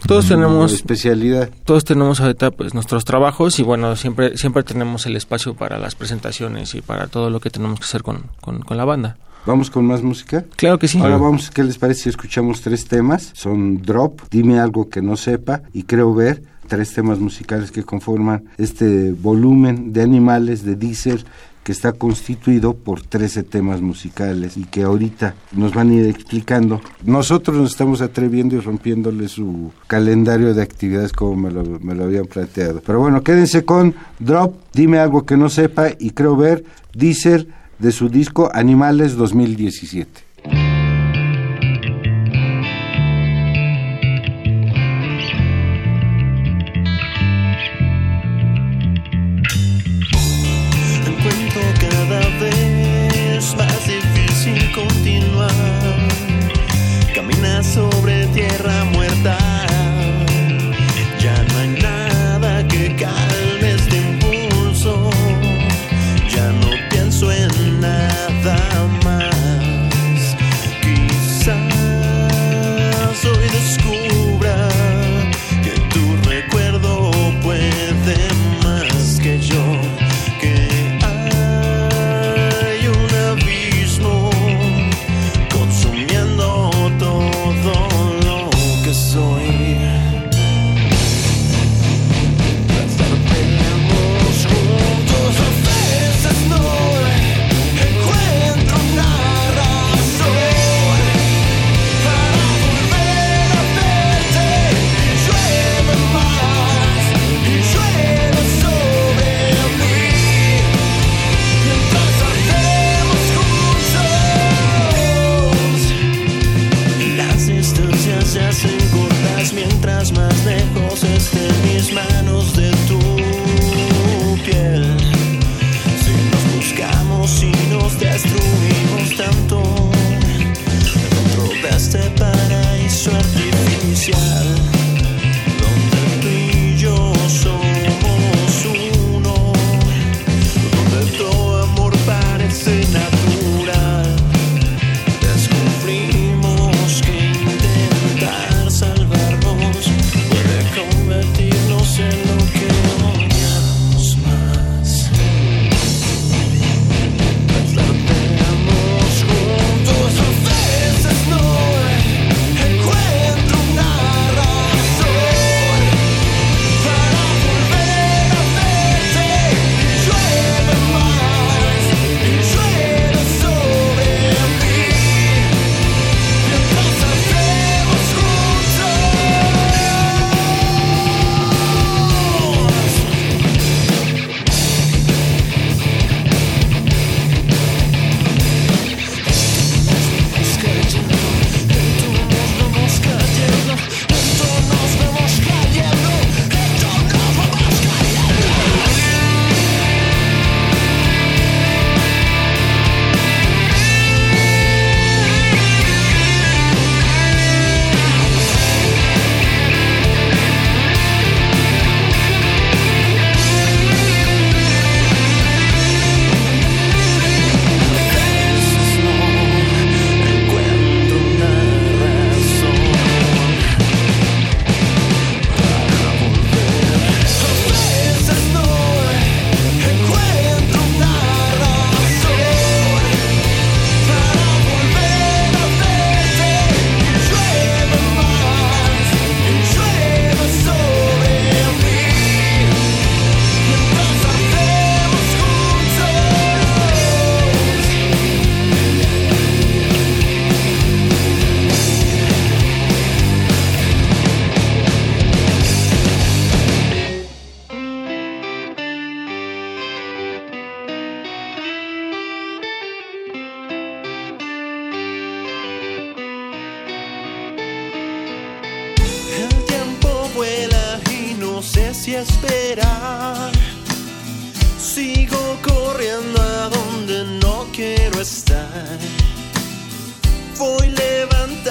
Todos 0.07 0.29
tenemos 0.29 0.73
especialidad. 0.73 1.51
Todos 1.65 1.85
tenemos 1.85 2.21
ahorita 2.21 2.51
pues 2.51 2.75
nuestros 2.75 3.05
trabajos 3.05 3.59
y 3.59 3.63
bueno, 3.63 3.97
siempre 3.97 4.37
siempre 4.37 4.63
tenemos 4.63 5.07
el 5.07 5.17
espacio 5.17 5.55
para 5.55 5.79
las 5.79 5.95
presentaciones 5.95 6.75
y 6.75 6.81
para 6.81 7.07
todo 7.07 7.31
lo 7.31 7.41
que 7.41 7.51
tenemos 7.51 7.79
que 7.79 7.85
hacer 7.85 8.03
con, 8.03 8.25
con 8.41 8.77
la 8.77 8.85
banda. 8.85 9.17
¿Vamos 9.47 9.71
con 9.71 9.85
más 9.85 10.03
música? 10.03 10.45
Claro 10.57 10.79
que 10.79 10.89
sí. 10.89 10.99
Ahora 10.99 11.19
vamos, 11.19 11.51
¿qué 11.51 11.63
les 11.63 11.77
parece 11.77 12.05
si 12.05 12.09
escuchamos 12.09 12.63
tres 12.63 12.87
temas? 12.87 13.31
Son 13.35 13.83
Drop, 13.83 14.23
Dime 14.31 14.59
algo 14.59 14.89
que 14.89 15.03
no 15.03 15.17
sepa 15.17 15.63
y 15.75 15.83
Creo 15.83 16.15
ver, 16.15 16.43
tres 16.67 16.95
temas 16.95 17.19
musicales 17.19 17.71
que 17.71 17.83
conforman 17.83 18.45
este 18.57 19.13
volumen 19.13 19.93
de 19.93 20.03
animales 20.03 20.65
de 20.65 20.77
Deezer 20.77 21.25
que 21.63 21.73
está 21.73 21.93
constituido 21.93 22.75
por 22.75 23.01
13 23.01 23.43
temas 23.43 23.81
musicales 23.81 24.59
y 24.59 24.65
que 24.65 24.83
ahorita 24.83 25.35
nos 25.53 25.73
van 25.73 25.91
a 25.91 25.95
ir 25.95 26.07
explicando. 26.07 26.81
Nosotros 27.05 27.57
nos 27.57 27.71
estamos 27.71 28.03
atreviendo 28.03 28.55
y 28.55 28.61
rompiéndole 28.61 29.29
su 29.29 29.73
calendario 29.87 30.53
de 30.53 30.63
actividades 30.63 31.13
como 31.13 31.37
me 31.37 31.51
lo, 31.51 31.65
me 31.81 31.95
lo 31.95 32.05
habían 32.05 32.27
planteado. 32.27 32.83
Pero 32.85 33.01
bueno, 33.01 33.23
quédense 33.23 33.65
con 33.65 33.95
Drop, 34.19 34.55
dime 34.75 34.99
algo 34.99 35.25
que 35.25 35.39
no 35.39 35.49
sepa 35.49 35.89
y 35.99 36.11
creo 36.11 36.37
ver, 36.37 36.65
Deezer, 36.93 37.49
de 37.79 37.93
su 37.93 38.09
disco 38.09 38.51
Animales 38.53 39.17
2017. 39.17 40.84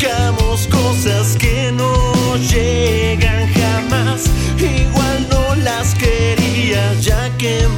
buscamos 0.00 0.66
cosas 0.68 1.36
que 1.36 1.70
no 1.72 2.36
llegan 2.36 3.52
jamás, 3.52 4.24
igual 4.56 5.26
no 5.30 5.54
las 5.56 5.94
quería 5.94 6.94
ya 7.00 7.28
que 7.36 7.68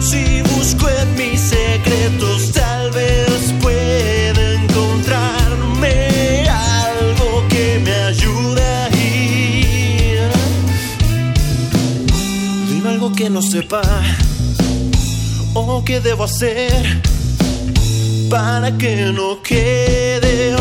si 0.00 0.42
busco 0.42 0.88
en 0.88 1.14
mis 1.16 1.40
secretos, 1.40 2.52
tal 2.52 2.90
vez 2.92 3.52
pueda 3.60 4.54
encontrarme 4.54 6.46
algo 6.48 7.46
que 7.48 7.80
me 7.84 7.92
ayude 7.92 8.62
a 8.62 8.88
ir. 8.88 10.30
Dime 12.68 12.88
algo 12.90 13.12
que 13.12 13.28
no 13.28 13.42
sepa 13.42 13.82
o 15.54 15.84
que 15.84 16.00
debo 16.00 16.24
hacer 16.24 17.13
para 18.28 18.70
que 18.72 19.12
no 19.12 19.40
quede 19.42 20.54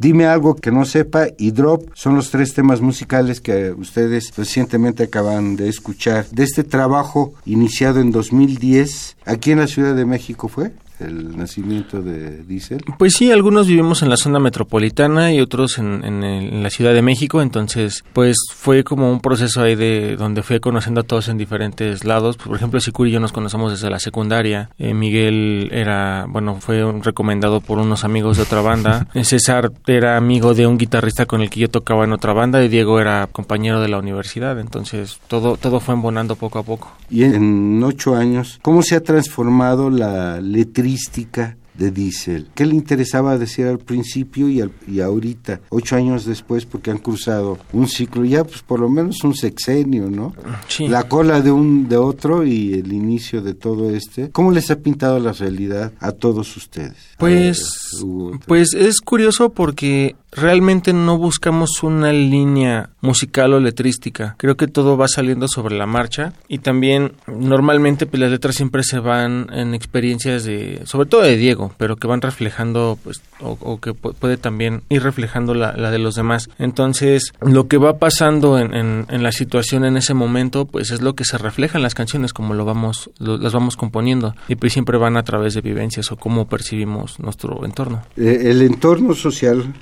Dime 0.00 0.24
algo 0.24 0.56
que 0.56 0.70
no 0.70 0.86
sepa 0.86 1.26
y 1.36 1.50
Drop. 1.50 1.90
Son 1.92 2.14
los 2.16 2.30
tres 2.30 2.54
temas 2.54 2.80
musicales 2.80 3.42
que 3.42 3.72
ustedes 3.72 4.34
recientemente 4.34 5.02
acaban 5.02 5.56
de 5.56 5.68
escuchar 5.68 6.26
de 6.30 6.44
este 6.44 6.64
trabajo 6.64 7.34
iniciado 7.44 8.00
en 8.00 8.10
2010 8.10 9.18
aquí 9.26 9.50
en 9.50 9.58
la 9.58 9.66
Ciudad 9.66 9.94
de 9.94 10.06
México 10.06 10.48
fue 10.48 10.72
el 11.00 11.36
nacimiento 11.36 12.02
de 12.02 12.42
Diesel? 12.44 12.82
Pues 12.98 13.14
sí, 13.14 13.30
algunos 13.30 13.66
vivimos 13.66 14.02
en 14.02 14.10
la 14.10 14.16
zona 14.16 14.38
metropolitana 14.38 15.32
y 15.32 15.40
otros 15.40 15.78
en, 15.78 16.04
en, 16.04 16.62
la 16.62 16.70
Ciudad 16.70 16.94
de 16.94 17.02
México, 17.02 17.42
entonces 17.42 18.04
pues 18.12 18.36
fue 18.54 18.84
como 18.84 19.10
un 19.10 19.20
proceso 19.20 19.62
ahí 19.62 19.74
de 19.74 20.16
donde 20.16 20.42
fui 20.42 20.60
conociendo 20.60 21.00
a 21.00 21.04
todos 21.04 21.28
en 21.28 21.38
diferentes 21.38 22.04
lados. 22.04 22.36
Por 22.36 22.56
ejemplo, 22.56 22.80
Sicuri 22.80 23.10
y 23.10 23.14
yo 23.14 23.20
nos 23.20 23.32
conocemos 23.32 23.72
desde 23.72 23.90
la 23.90 23.98
secundaria. 23.98 24.70
Eh, 24.78 24.94
Miguel 24.94 25.68
era, 25.72 26.26
bueno, 26.28 26.56
fue 26.60 26.84
recomendado 27.02 27.60
por 27.60 27.78
unos 27.78 28.04
amigos 28.04 28.36
de 28.36 28.42
otra 28.44 28.60
banda. 28.60 29.06
César 29.22 29.72
era 29.86 30.16
amigo 30.16 30.54
de 30.54 30.66
un 30.66 30.78
guitarrista 30.78 31.26
con 31.26 31.40
el 31.40 31.50
que 31.50 31.60
yo 31.60 31.68
tocaba 31.68 32.04
en 32.04 32.12
otra 32.12 32.32
banda 32.32 32.62
y 32.62 32.68
Diego 32.68 33.00
era 33.00 33.28
compañero 33.30 33.80
de 33.80 33.88
la 33.88 33.98
universidad, 33.98 34.58
entonces 34.58 35.20
todo, 35.28 35.56
todo 35.56 35.80
fue 35.80 35.94
embonando 35.94 36.36
poco 36.36 36.58
a 36.58 36.62
poco. 36.62 36.92
Y 37.08 37.24
en 37.24 37.82
ocho 37.82 38.14
años, 38.16 38.58
¿cómo 38.62 38.82
se 38.82 38.96
ha 38.96 39.02
transformado 39.02 39.90
la 39.90 40.40
de 41.74 41.90
Diesel. 41.90 42.48
¿Qué 42.54 42.66
le 42.66 42.74
interesaba 42.74 43.38
decir 43.38 43.66
al 43.66 43.78
principio 43.78 44.48
y, 44.48 44.62
y 44.86 45.00
ahorita, 45.00 45.60
ocho 45.70 45.96
años 45.96 46.24
después, 46.26 46.66
porque 46.66 46.90
han 46.90 46.98
cruzado 46.98 47.58
un 47.72 47.88
ciclo, 47.88 48.24
ya 48.24 48.44
pues 48.44 48.62
por 48.62 48.80
lo 48.80 48.88
menos 48.88 49.24
un 49.24 49.34
sexenio, 49.34 50.10
¿no? 50.10 50.34
La 50.80 51.08
cola 51.08 51.40
de 51.40 51.50
un 51.50 51.88
de 51.88 51.96
otro 51.96 52.44
y 52.44 52.74
el 52.74 52.92
inicio 52.92 53.40
de 53.40 53.54
todo 53.54 53.90
este. 53.94 54.30
¿Cómo 54.30 54.50
les 54.52 54.70
ha 54.70 54.76
pintado 54.76 55.18
la 55.18 55.32
realidad 55.32 55.92
a 56.00 56.12
todos 56.12 56.56
ustedes? 56.56 56.96
Pues, 57.18 58.02
pues 58.46 58.74
es 58.74 59.00
curioso 59.00 59.52
porque 59.52 60.16
realmente 60.32 60.92
no 60.92 61.18
buscamos 61.18 61.82
una 61.82 62.12
línea 62.12 62.90
musical 63.00 63.54
o 63.54 63.60
letrística. 63.60 64.34
Creo 64.38 64.56
que 64.56 64.68
todo 64.68 64.96
va 64.96 65.08
saliendo 65.08 65.48
sobre 65.48 65.76
la 65.76 65.86
marcha 65.86 66.32
y 66.48 66.58
también 66.58 67.12
normalmente 67.26 68.06
pues, 68.06 68.20
las 68.20 68.30
letras 68.30 68.54
siempre 68.54 68.82
se 68.82 68.98
van 68.98 69.48
en 69.52 69.74
experiencias 69.74 70.44
de, 70.44 70.82
sobre 70.84 71.08
todo 71.08 71.22
de 71.22 71.36
Diego, 71.36 71.72
pero 71.78 71.96
que 71.96 72.06
van 72.06 72.20
reflejando 72.20 72.98
pues 73.02 73.22
o, 73.40 73.80
que 73.80 73.94
puede 73.94 74.36
también 74.36 74.82
ir 74.88 75.02
reflejando 75.02 75.54
la, 75.54 75.72
de 75.72 75.98
los 75.98 76.14
demás. 76.14 76.48
Entonces 76.58 77.32
lo 77.40 77.68
que 77.68 77.78
va 77.78 77.98
pasando 77.98 78.58
en, 78.58 79.06
la 79.10 79.32
situación 79.32 79.84
en 79.84 79.96
ese 79.96 80.14
momento 80.14 80.66
pues 80.66 80.90
es 80.90 81.00
lo 81.00 81.14
que 81.14 81.24
se 81.24 81.38
refleja 81.38 81.78
en 81.78 81.82
las 81.82 81.94
canciones 81.94 82.32
como 82.32 82.54
lo 82.54 82.64
vamos 82.64 83.10
las 83.18 83.52
vamos 83.52 83.76
componiendo 83.76 84.34
y 84.48 84.56
pues 84.56 84.72
siempre 84.72 84.98
van 84.98 85.16
a 85.16 85.22
través 85.22 85.54
de 85.54 85.60
vivencias 85.60 86.10
o 86.12 86.16
cómo 86.16 86.46
percibimos 86.46 87.18
nuestro 87.18 87.64
entorno. 87.64 88.02
Eh, 88.16 88.42
el 88.44 88.62
entorno 88.62 89.14
social 89.14 89.74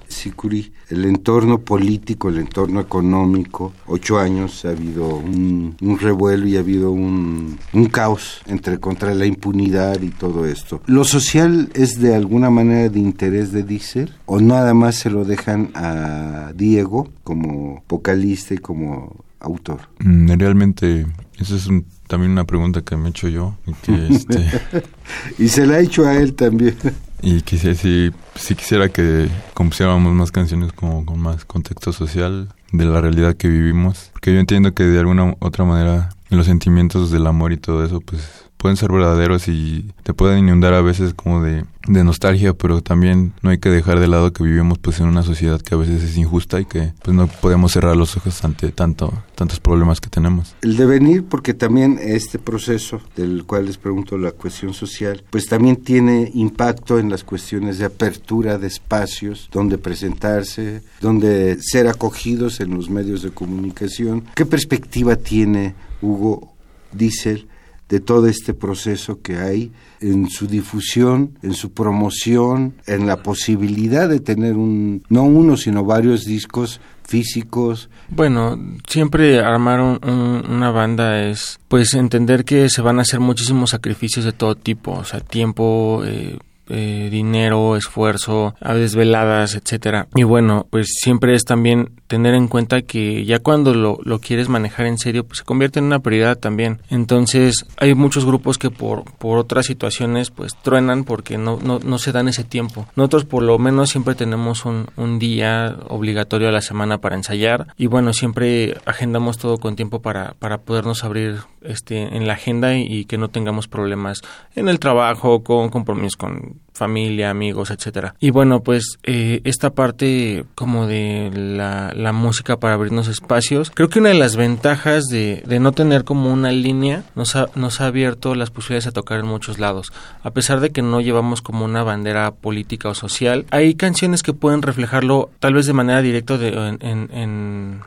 el 0.46 1.05
entorno 1.05 1.59
político, 1.59 2.29
el 2.29 2.38
entorno 2.38 2.81
económico. 2.81 3.72
Ocho 3.87 4.18
años 4.18 4.64
ha 4.64 4.70
habido 4.70 5.16
un, 5.16 5.77
revuelo 6.01 6.46
y 6.46 6.57
ha 6.57 6.61
habido 6.61 6.92
un, 6.92 7.59
caos 7.90 8.40
entre 8.46 8.79
contra 8.79 9.14
la 9.14 9.27
impunidad 9.27 10.01
y 10.03 10.11
todo 10.11 10.46
esto. 10.46 10.81
¿Lo 10.87 11.05
social 11.05 11.70
es 11.74 12.01
de 12.01 12.14
alguna 12.14 12.51
manera 12.51 12.88
de 12.88 13.01
interés 13.01 13.53
de 13.53 13.62
Diesel 13.62 14.12
o 14.27 14.40
nada 14.40 14.74
más 14.74 14.96
se 14.96 15.11
lo 15.11 15.24
dejan 15.24 15.70
a 15.74 16.53
Diego 16.55 17.09
como 17.24 17.83
vocalista 17.88 18.55
y 18.55 18.59
como 18.59 19.24
autor? 19.40 19.81
Mm, 20.01 20.33
realmente, 20.38 21.07
esa 21.38 21.57
es 21.57 21.68
también 22.07 22.33
una 22.33 22.44
pregunta 22.44 22.83
que 22.83 22.96
me 22.96 23.09
he 23.09 23.11
hecho 23.11 23.29
yo. 23.29 23.57
Y, 23.66 24.14
este 24.14 24.46
y 25.38 25.48
se 25.48 25.66
la 25.66 25.81
he 25.81 25.85
hecho 25.85 26.07
a 26.07 26.16
él 26.16 26.35
también. 26.35 26.77
Y 27.20 27.42
quisiera, 27.42 27.74
si, 27.76 28.12
si 28.37 28.54
quisiera 28.54 28.88
que 28.88 29.28
compusiéramos 29.54 30.12
más 30.14 30.31
canciones 30.31 30.72
como 30.72 31.04
con 31.04 31.20
más 31.20 31.44
contexto 31.44 31.92
social 31.92 32.48
de 32.72 32.85
la 32.85 33.00
realidad 33.00 33.35
que 33.35 33.48
vivimos. 33.48 34.11
Porque 34.12 34.33
yo 34.33 34.40
entiendo 34.40 34.72
que 34.74 34.85
de 34.85 34.98
alguna 34.98 35.35
otra 35.40 35.64
manera 35.64 36.11
los 36.31 36.46
sentimientos 36.46 37.11
del 37.11 37.26
amor 37.26 37.52
y 37.52 37.57
todo 37.57 37.85
eso, 37.85 38.00
pues 38.00 38.44
pueden 38.57 38.76
ser 38.76 38.92
verdaderos 38.92 39.48
y 39.48 39.92
te 40.02 40.12
pueden 40.12 40.40
inundar 40.40 40.74
a 40.74 40.83
veces 40.83 41.14
como 41.14 41.42
de, 41.42 41.64
de, 41.88 42.05
nostalgia, 42.05 42.55
pero 42.55 42.83
también 42.83 43.33
no 43.42 43.51
hay 43.51 43.59
que 43.59 43.68
dejar 43.68 44.01
de 44.01 44.09
lado 44.09 44.33
que 44.33 44.42
vivimos 44.42 44.79
pues 44.79 45.01
en 45.01 45.07
una 45.07 45.22
sociedad 45.22 45.61
que 45.61 45.74
a 45.74 45.79
veces 45.79 46.03
es 46.03 46.16
injusta 46.16 46.61
y 46.61 46.64
que 46.64 46.92
pues 47.03 47.16
no 47.16 47.27
podemos 47.27 47.72
cerrar 47.72 47.96
los 47.96 48.16
ojos 48.16 48.44
ante 48.44 48.70
tanto 48.70 49.12
tantos 49.35 49.61
problemas 49.61 50.01
que 50.01 50.11
tenemos. 50.11 50.57
El 50.62 50.77
devenir, 50.77 51.24
porque 51.24 51.55
también 51.55 51.98
este 52.03 52.40
proceso 52.40 53.01
del 53.14 53.44
cual 53.44 53.66
les 53.66 53.79
pregunto 53.79 54.18
la 54.18 54.33
cuestión 54.33 54.74
social, 54.74 55.22
pues 55.31 55.46
también 55.46 55.77
tiene 55.77 56.31
impacto 56.35 56.98
en 56.98 57.09
las 57.09 57.22
cuestiones 57.22 57.79
de 57.79 57.85
apertura 57.85 58.59
de 58.59 58.66
espacios 58.66 59.48
donde 59.53 59.79
presentarse, 59.79 60.83
donde 61.01 61.59
ser 61.61 61.87
acogidos 61.87 62.61
en 62.61 62.74
los 62.74 62.90
medios 62.90 63.22
de 63.22 63.31
comunicación. 63.31 64.24
¿Qué 64.35 64.44
perspectiva 64.44 65.14
tiene 65.14 65.74
Hugo 66.03 66.53
Diesel 66.92 67.46
de 67.88 68.01
todo 68.01 68.27
este 68.27 68.55
proceso 68.55 69.22
que 69.22 69.38
hay 69.38 69.72
en 70.01 70.29
su 70.29 70.46
difusión, 70.46 71.38
en 71.42 71.55
su 71.55 71.72
promoción, 71.72 72.74
en 72.87 73.07
la 73.07 73.22
posibilidad 73.22 74.09
de 74.09 74.20
tener 74.20 74.57
un, 74.57 75.03
no 75.09 75.24
uno, 75.24 75.57
sino 75.57 75.85
varios 75.85 76.24
discos 76.24 76.81
físicos. 77.05 77.88
Bueno, 78.11 78.59
siempre 78.87 79.40
armar 79.40 79.81
una 79.81 80.70
banda 80.70 81.22
es 81.24 81.59
pues 81.68 81.94
entender 81.94 82.44
que 82.44 82.68
se 82.68 82.83
van 82.83 82.98
a 82.98 83.03
hacer 83.03 83.20
muchísimos 83.20 83.70
sacrificios 83.70 84.24
de 84.24 84.33
todo 84.33 84.55
tipo, 84.55 84.92
o 84.92 85.05
sea, 85.05 85.20
tiempo, 85.20 86.03
eh, 86.05 86.38
eh, 86.68 87.09
dinero, 87.11 87.77
esfuerzo, 87.77 88.55
a 88.61 88.74
desveladas, 88.74 89.55
etcétera. 89.55 90.07
Y 90.14 90.24
bueno, 90.24 90.66
pues 90.68 90.88
siempre 91.01 91.35
es 91.35 91.46
también 91.46 91.97
tener 92.08 92.34
en 92.34 92.48
cuenta 92.48 92.82
que 92.82 93.24
ya 93.24 93.38
cuando 93.38 93.74
lo, 93.74 93.98
lo, 94.02 94.18
quieres 94.18 94.48
manejar 94.48 94.86
en 94.86 94.98
serio, 94.98 95.24
pues 95.24 95.38
se 95.38 95.44
convierte 95.44 95.78
en 95.78 95.84
una 95.84 96.00
prioridad 96.00 96.38
también. 96.38 96.80
Entonces, 96.90 97.66
hay 97.76 97.94
muchos 97.94 98.24
grupos 98.24 98.58
que 98.58 98.70
por, 98.70 99.04
por 99.18 99.38
otras 99.38 99.66
situaciones, 99.66 100.30
pues 100.30 100.56
truenan 100.56 101.04
porque 101.04 101.38
no, 101.38 101.58
no, 101.62 101.78
no 101.78 101.98
se 101.98 102.12
dan 102.12 102.28
ese 102.28 102.44
tiempo. 102.44 102.86
Nosotros 102.96 103.26
por 103.26 103.42
lo 103.42 103.58
menos 103.58 103.90
siempre 103.90 104.14
tenemos 104.14 104.64
un, 104.64 104.88
un 104.96 105.18
día 105.18 105.76
obligatorio 105.88 106.48
a 106.48 106.52
la 106.52 106.62
semana 106.62 106.98
para 106.98 107.16
ensayar 107.16 107.68
y 107.76 107.86
bueno, 107.86 108.12
siempre 108.12 108.78
agendamos 108.86 109.38
todo 109.38 109.58
con 109.58 109.76
tiempo 109.76 110.00
para, 110.00 110.34
para 110.38 110.58
podernos 110.58 111.04
abrir 111.04 111.40
este, 111.62 112.16
en 112.16 112.26
la 112.26 112.34
agenda 112.34 112.76
y, 112.76 113.04
que 113.04 113.18
no 113.18 113.28
tengamos 113.28 113.68
problemas 113.68 114.22
en 114.54 114.68
el 114.68 114.78
trabajo, 114.78 115.42
con 115.42 115.70
compromisos 115.70 116.16
con 116.16 116.60
familia, 116.78 117.28
amigos, 117.28 117.70
etcétera. 117.70 118.14
Y 118.20 118.30
bueno, 118.30 118.62
pues 118.62 118.98
eh, 119.02 119.40
esta 119.44 119.70
parte 119.70 120.44
como 120.54 120.86
de 120.86 121.30
la, 121.34 122.12
música 122.12 122.56
para 122.56 122.74
abrirnos 122.74 123.08
espacios, 123.08 123.70
creo 123.74 123.90
que 123.90 123.98
una 123.98 124.08
de 124.08 124.14
las 124.14 124.36
ventajas 124.36 125.04
de, 125.04 125.42
de 125.46 125.60
no 125.60 125.72
tener 125.72 126.04
como 126.04 126.32
una 126.32 126.52
línea 126.52 127.04
nos 127.14 127.36
ha, 127.36 127.48
nos 127.54 127.80
ha 127.80 127.86
abierto 127.86 128.34
las 128.34 128.50
posibilidades 128.50 128.86
a 128.86 128.92
tocar 128.92 129.20
en 129.20 129.26
muchos 129.26 129.58
lados. 129.58 129.92
A 130.22 130.30
pesar 130.30 130.60
de 130.60 130.70
que 130.70 130.80
no 130.82 131.00
llevamos 131.00 131.42
como 131.42 131.64
una 131.64 131.82
bandera 131.82 132.30
política 132.30 132.88
o 132.88 132.94
social, 132.94 133.44
hay 133.50 133.74
canciones 133.74 134.22
que 134.22 134.32
pueden 134.32 134.62
reflejarlo 134.62 135.30
tal 135.40 135.55
vez 135.55 135.66
de 135.66 135.72
manera 135.74 136.00
directa 136.00 136.38
de, 136.38 136.48
en, 136.80 137.11
en 137.12 137.80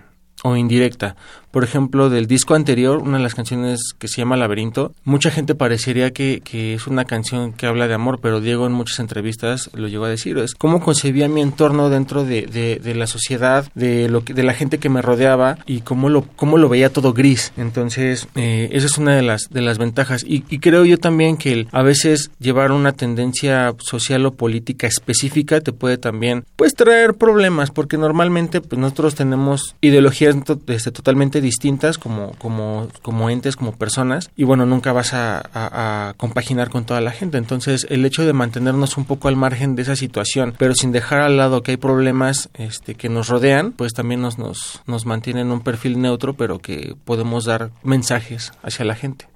o 0.44 0.56
indirecta. 0.56 1.16
Por 1.52 1.64
ejemplo, 1.64 2.10
del 2.10 2.28
disco 2.28 2.56
anterior, 2.56 3.00
una 3.00 3.18
de 3.18 3.24
las 3.24 3.36
canciones 3.36 3.94
que 3.98 4.08
se 4.08 4.18
llama 4.18 4.38
Laberinto, 4.38 4.94
mucha 5.04 5.32
gente 5.32 5.56
parecería 5.56 6.12
que, 6.12 6.42
que, 6.44 6.74
es 6.74 6.88
una 6.88 7.06
canción 7.06 7.54
que 7.54 7.68
habla 7.68 7.88
de 7.88 7.94
amor, 7.94 8.20
pero 8.22 8.40
Diego 8.40 8.66
en 8.66 8.72
muchas 8.72 9.00
entrevistas 9.00 9.70
lo 9.74 9.88
llegó 9.88 10.06
a 10.06 10.10
decir, 10.10 10.38
es 10.38 10.56
cómo 10.56 10.82
concebía 10.82 11.28
mi 11.28 11.42
entorno 11.42 11.90
dentro 11.90 12.24
de, 12.24 12.44
de, 12.82 12.96
la 12.96 13.08
sociedad, 13.08 13.70
de 13.76 14.10
lo 14.10 14.24
que, 14.24 14.34
de 14.34 14.44
la 14.44 14.54
gente 14.54 14.78
que 14.78 14.90
me 14.90 15.02
rodeaba 15.02 15.58
y 15.66 15.82
cómo 15.82 16.10
lo, 16.10 16.24
cómo 16.36 16.58
lo 16.58 16.70
veía 16.70 16.92
todo 16.92 17.14
gris. 17.14 17.52
Entonces, 17.58 18.28
eh, 18.36 18.70
esa 18.72 18.86
es 18.86 18.98
una 18.98 19.16
de 19.16 19.22
las, 19.22 19.50
de 19.50 19.62
las 19.62 19.78
ventajas. 19.78 20.24
Y, 20.26 20.42
creo 20.62 20.86
yo 20.86 20.98
también 20.98 21.38
que 21.38 21.68
a 21.72 21.82
veces 21.82 22.32
llevar 22.40 22.72
una 22.72 22.92
tendencia 22.92 23.74
social 23.80 24.26
o 24.26 24.34
política 24.34 24.88
específica 24.88 25.60
te 25.60 25.74
puede 25.74 25.98
también 25.98 26.46
pues 26.56 26.76
traer 26.76 27.16
problemas, 27.16 27.72
porque 27.72 27.98
normalmente 27.98 28.62
pues, 28.62 28.80
nosotros 28.80 29.16
tenemos 29.16 29.76
ideologías 29.82 30.36
este, 30.68 30.92
totalmente 30.92 31.41
distintas 31.42 31.98
como, 31.98 32.32
como, 32.38 32.88
como 33.02 33.30
entes, 33.30 33.56
como 33.56 33.74
personas, 33.74 34.30
y 34.36 34.44
bueno, 34.44 34.66
nunca 34.66 34.94
vas 34.94 35.14
a, 35.14 36.14
compaginar 36.18 36.70
con 36.70 36.86
toda 36.86 37.02
la 37.02 37.12
gente. 37.12 37.38
Entonces, 37.38 37.88
el 37.90 38.06
hecho 38.06 38.26
de 38.26 38.34
mantenernos 38.34 38.98
un 38.98 39.06
poco 39.06 39.28
al 39.28 39.36
margen 39.36 39.76
de 39.76 39.82
esa 39.84 39.96
situación, 39.96 40.54
pero 40.58 40.74
sin 40.76 40.92
dejar 40.92 41.22
al 41.22 41.38
lado 41.38 41.64
que 41.64 41.72
hay 41.72 41.78
problemas 41.78 42.50
este, 42.54 42.96
que 42.96 43.10
nos 43.10 43.28
rodean, 43.28 43.72
pues 43.72 43.94
también 43.94 44.22
nos, 44.22 44.38
nos, 44.38 44.82
nos 44.86 45.06
mantiene 45.06 45.42
en 45.42 45.52
un 45.52 45.62
perfil 45.62 46.00
neutro, 46.02 46.36
pero 46.36 46.60
que 46.60 46.96
podemos 47.06 47.46
dar 47.46 47.72
mensajes 47.84 48.52
hacia 48.64 48.86
la 48.86 48.96
gente. 48.96 49.28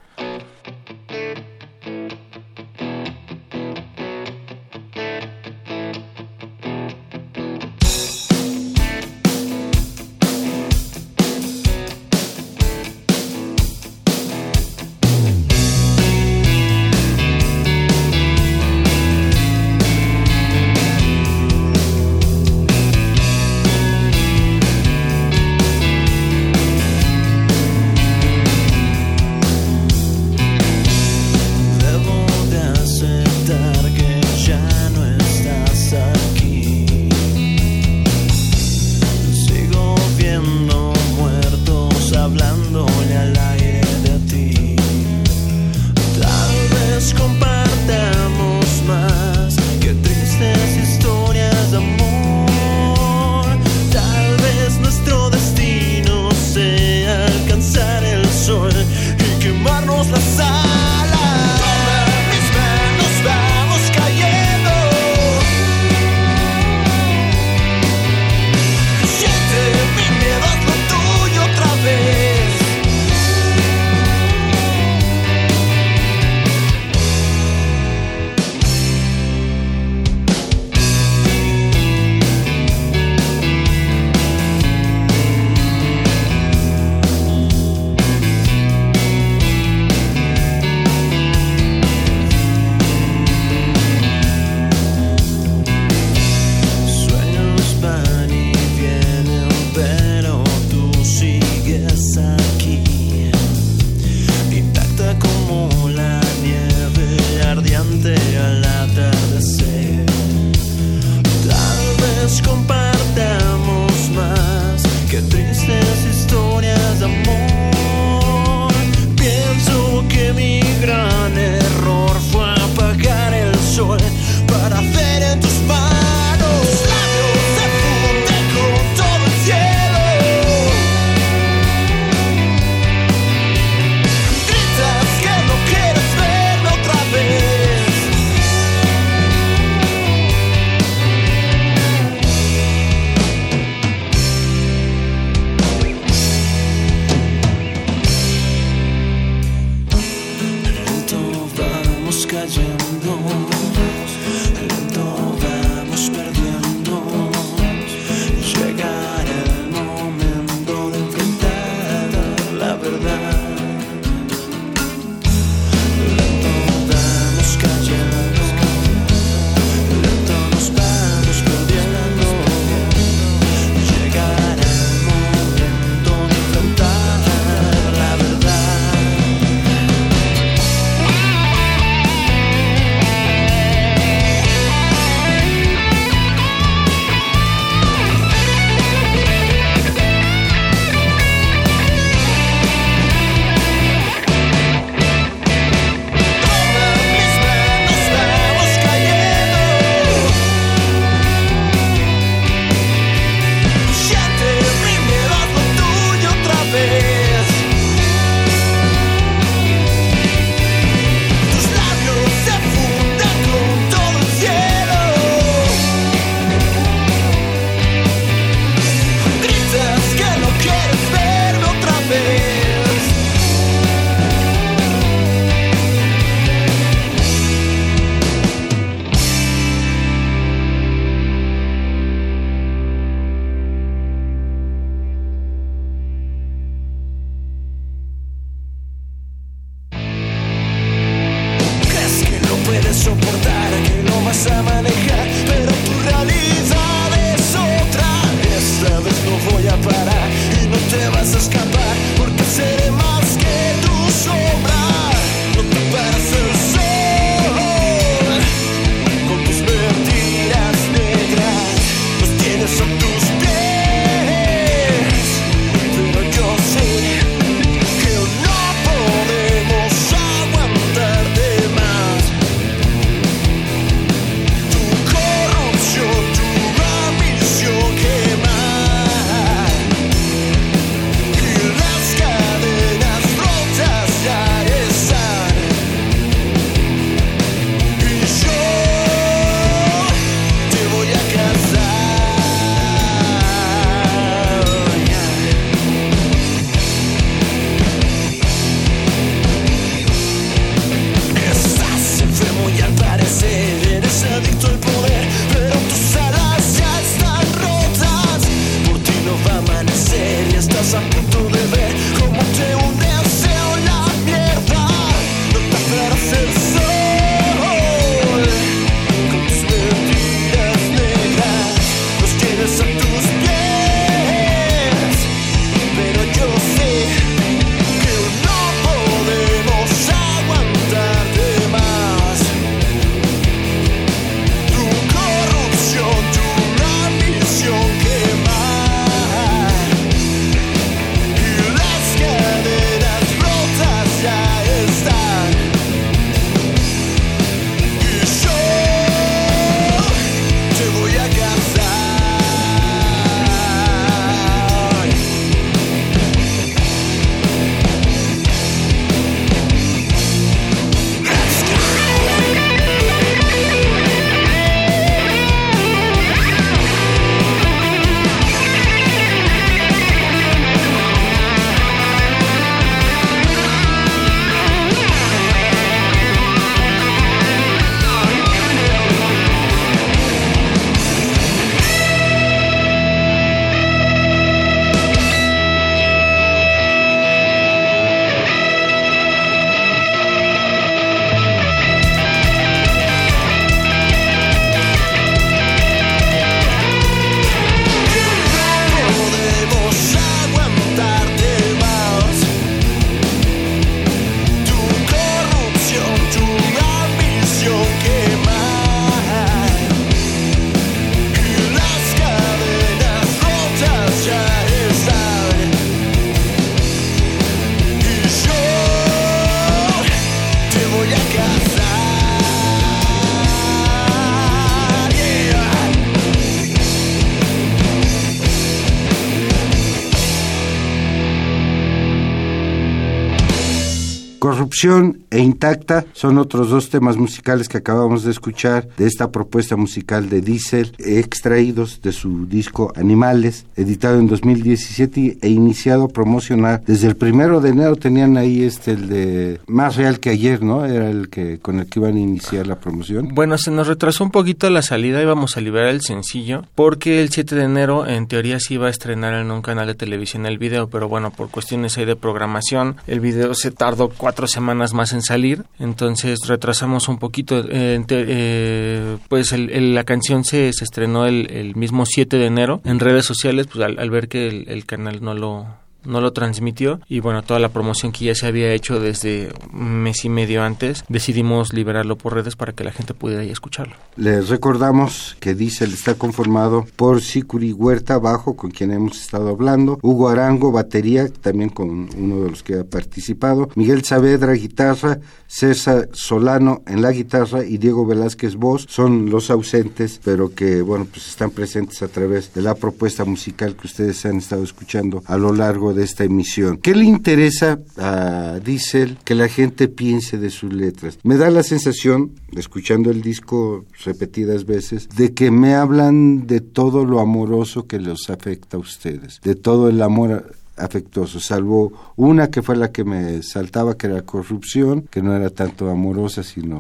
Corrupción 434.76 435.24
e 435.32 435.40
Intacta 435.40 436.04
son 436.12 436.38
otros 436.38 436.70
dos 436.70 436.90
temas 436.90 437.16
musicales 437.16 437.70
que 437.70 437.78
acabamos 437.78 438.26
de 438.26 438.32
escuchar 438.32 438.90
de 438.98 439.08
esta 439.08 439.32
propuesta 439.32 439.78
musical 439.78 440.28
de 440.28 440.42
Diesel, 440.42 440.94
extraídos 440.98 442.02
de 442.02 442.12
su 442.12 442.46
disco 442.46 442.92
Animales, 442.98 443.66
editado 443.78 444.20
en 444.20 444.28
2017 444.28 445.38
e 445.42 445.48
iniciado 445.48 446.04
a 446.04 446.08
promocionar 446.10 446.84
desde 446.86 447.08
el 447.08 447.16
primero 447.16 447.62
de 447.62 447.70
enero. 447.70 447.96
Tenían 447.96 448.36
ahí 448.36 448.64
este, 448.64 448.92
el 448.92 449.08
de 449.08 449.62
Más 449.68 449.96
Real 449.96 450.20
que 450.20 450.32
ayer, 450.32 450.62
¿no? 450.62 450.86
Era 450.86 451.10
el 451.10 451.30
que 451.30 451.60
con 451.60 451.80
el 451.80 451.86
que 451.86 452.02
iban 452.02 452.18
a 452.18 452.20
iniciar 452.20 452.68
la 452.68 452.76
promoción. 452.76 453.30
Bueno, 453.34 453.58
se 453.58 453.72
nos 453.72 453.88
retrasó 453.88 454.26
un 454.26 454.32
poquito 454.32 454.70
la 454.70 454.82
salida, 454.82 455.22
íbamos 455.22 455.56
a 455.56 455.62
liberar 455.62 455.88
el 455.88 456.02
sencillo, 456.02 456.66
porque 456.76 457.22
el 457.22 457.30
7 457.30 457.56
de 457.56 457.64
enero 457.64 458.08
en 458.08 458.28
teoría 458.28 458.60
se 458.60 458.74
iba 458.74 458.88
a 458.88 458.90
estrenar 458.90 459.36
en 459.36 459.52
un 459.52 459.62
canal 459.62 459.88
de 459.88 459.96
televisión 459.96 460.46
el 460.46 460.58
video, 460.58 460.90
pero 460.90 461.08
bueno, 461.08 461.32
por 461.32 461.50
cuestiones 461.50 461.98
ahí 461.98 462.04
de 462.04 462.18
programación, 462.18 462.98
el 463.08 463.22
video 463.22 463.54
se 463.54 463.72
tardó 463.72 464.10
cuatro 464.10 464.48
semanas 464.48 464.65
más 464.74 465.14
en 465.14 465.22
salir, 465.22 465.66
entonces 465.80 466.40
retrasamos 466.48 467.08
un 467.08 467.20
poquito. 467.20 467.60
Eh, 467.70 468.04
eh, 468.10 469.18
pues 469.30 469.54
la 469.58 470.04
canción 470.04 470.44
se, 470.44 470.74
se 470.74 470.84
estrenó 470.84 471.26
el, 471.26 471.76
mismo 471.76 472.06
7 472.06 472.38
de 472.38 472.46
enero 472.46 472.82
en 472.86 473.00
redes 473.00 473.26
sociales, 473.26 473.68
pues 473.68 473.86
al, 473.86 474.10
ver 474.10 474.28
que 474.28 474.48
el 474.48 474.86
canal 474.86 475.22
no 475.22 475.34
lo 475.34 475.85
no 476.06 476.22
lo 476.22 476.34
transmitió 476.34 477.00
y 477.08 477.20
bueno, 477.20 477.44
toda 477.44 477.60
la 477.60 477.70
promoción 477.70 478.12
que 478.12 478.26
ya 478.26 478.36
se 478.36 478.48
había 478.48 478.72
hecho 478.72 479.00
desde 479.00 479.52
un 479.74 480.02
mes 480.02 480.26
y 480.26 480.30
medio 480.30 480.64
antes, 480.64 481.04
decidimos 481.10 481.74
liberarlo 481.74 482.18
por 482.18 482.34
redes 482.34 482.56
para 482.56 482.74
que 482.74 482.84
la 482.84 482.92
gente 482.92 483.14
pudiera 483.14 483.44
escucharlo. 483.44 483.96
Les 484.16 484.50
recordamos 484.50 485.38
que 485.40 485.56
Diesel 485.56 485.94
está 485.94 486.16
conformado 486.16 486.86
por 486.96 487.22
Sicuri 487.22 487.74
Huerta, 487.74 488.18
bajo, 488.20 488.56
con 488.56 488.72
quien 488.72 488.92
hemos 488.92 489.22
estado 489.22 489.50
hablando, 489.50 490.00
Hugo 490.02 490.30
Arango, 490.30 490.72
batería, 490.72 491.28
también 491.30 491.70
con 491.70 492.10
uno 492.16 492.44
de 492.44 492.50
los 492.50 492.64
que 492.64 492.80
ha 492.80 492.84
participado, 492.84 493.70
Miguel 493.76 494.04
Saavedra, 494.04 494.54
guitarra, 494.54 495.20
César 495.48 496.10
Solano 496.12 496.82
en 496.88 497.02
la 497.02 497.12
guitarra 497.12 497.64
y 497.64 497.78
Diego 497.78 498.06
Velázquez 498.06 498.56
voz, 498.56 498.86
son 498.90 499.30
los 499.30 499.50
ausentes, 499.50 500.20
pero 500.24 500.54
que 500.54 500.82
bueno, 500.82 501.08
pues 501.10 501.28
están 501.28 501.52
presentes 501.52 502.02
a 502.02 502.08
través 502.08 502.54
de 502.54 502.62
la 502.62 502.76
propuesta 502.76 503.26
musical 503.26 503.76
que 503.76 503.88
ustedes 503.88 504.26
han 504.26 504.38
estado 504.38 504.64
escuchando 504.64 505.24
a 505.26 505.38
lo 505.38 505.54
largo 505.54 505.94
de 505.94 505.95
esta 506.04 506.24
emisión. 506.24 506.78
¿Qué 506.78 506.96
le 506.96 507.06
interesa 507.06 507.80
a 507.98 508.60
Diesel 508.64 509.18
que 509.24 509.36
la 509.36 509.48
gente 509.48 509.88
piense 509.88 510.38
de 510.38 510.50
sus 510.50 510.74
letras? 510.74 511.20
Me 511.24 511.38
da 511.38 511.50
la 511.50 511.64
sensación, 511.64 512.32
escuchando 512.56 513.12
el 513.12 513.22
disco 513.22 513.86
repetidas 514.04 514.66
veces, 514.66 515.10
de 515.10 515.34
que 515.34 515.52
me 515.52 515.76
hablan 515.76 516.48
de 516.48 516.62
todo 516.62 517.06
lo 517.06 517.20
amoroso 517.20 517.88
que 517.88 518.00
los 518.00 518.30
afecta 518.30 518.78
a 518.78 518.80
ustedes, 518.80 519.40
de 519.44 519.56
todo 519.56 519.90
el 519.90 520.02
amor 520.02 520.54
afectuoso, 520.78 521.40
salvo 521.40 522.14
una 522.16 522.50
que 522.50 522.62
fue 522.62 522.76
la 522.76 522.92
que 522.92 523.04
me 523.04 523.42
saltaba, 523.44 523.98
que 523.98 524.08
era 524.08 524.22
corrupción, 524.24 525.04
que 525.10 525.22
no 525.22 525.36
era 525.36 525.50
tanto 525.50 525.90
amorosa, 525.90 526.44
sino 526.44 526.80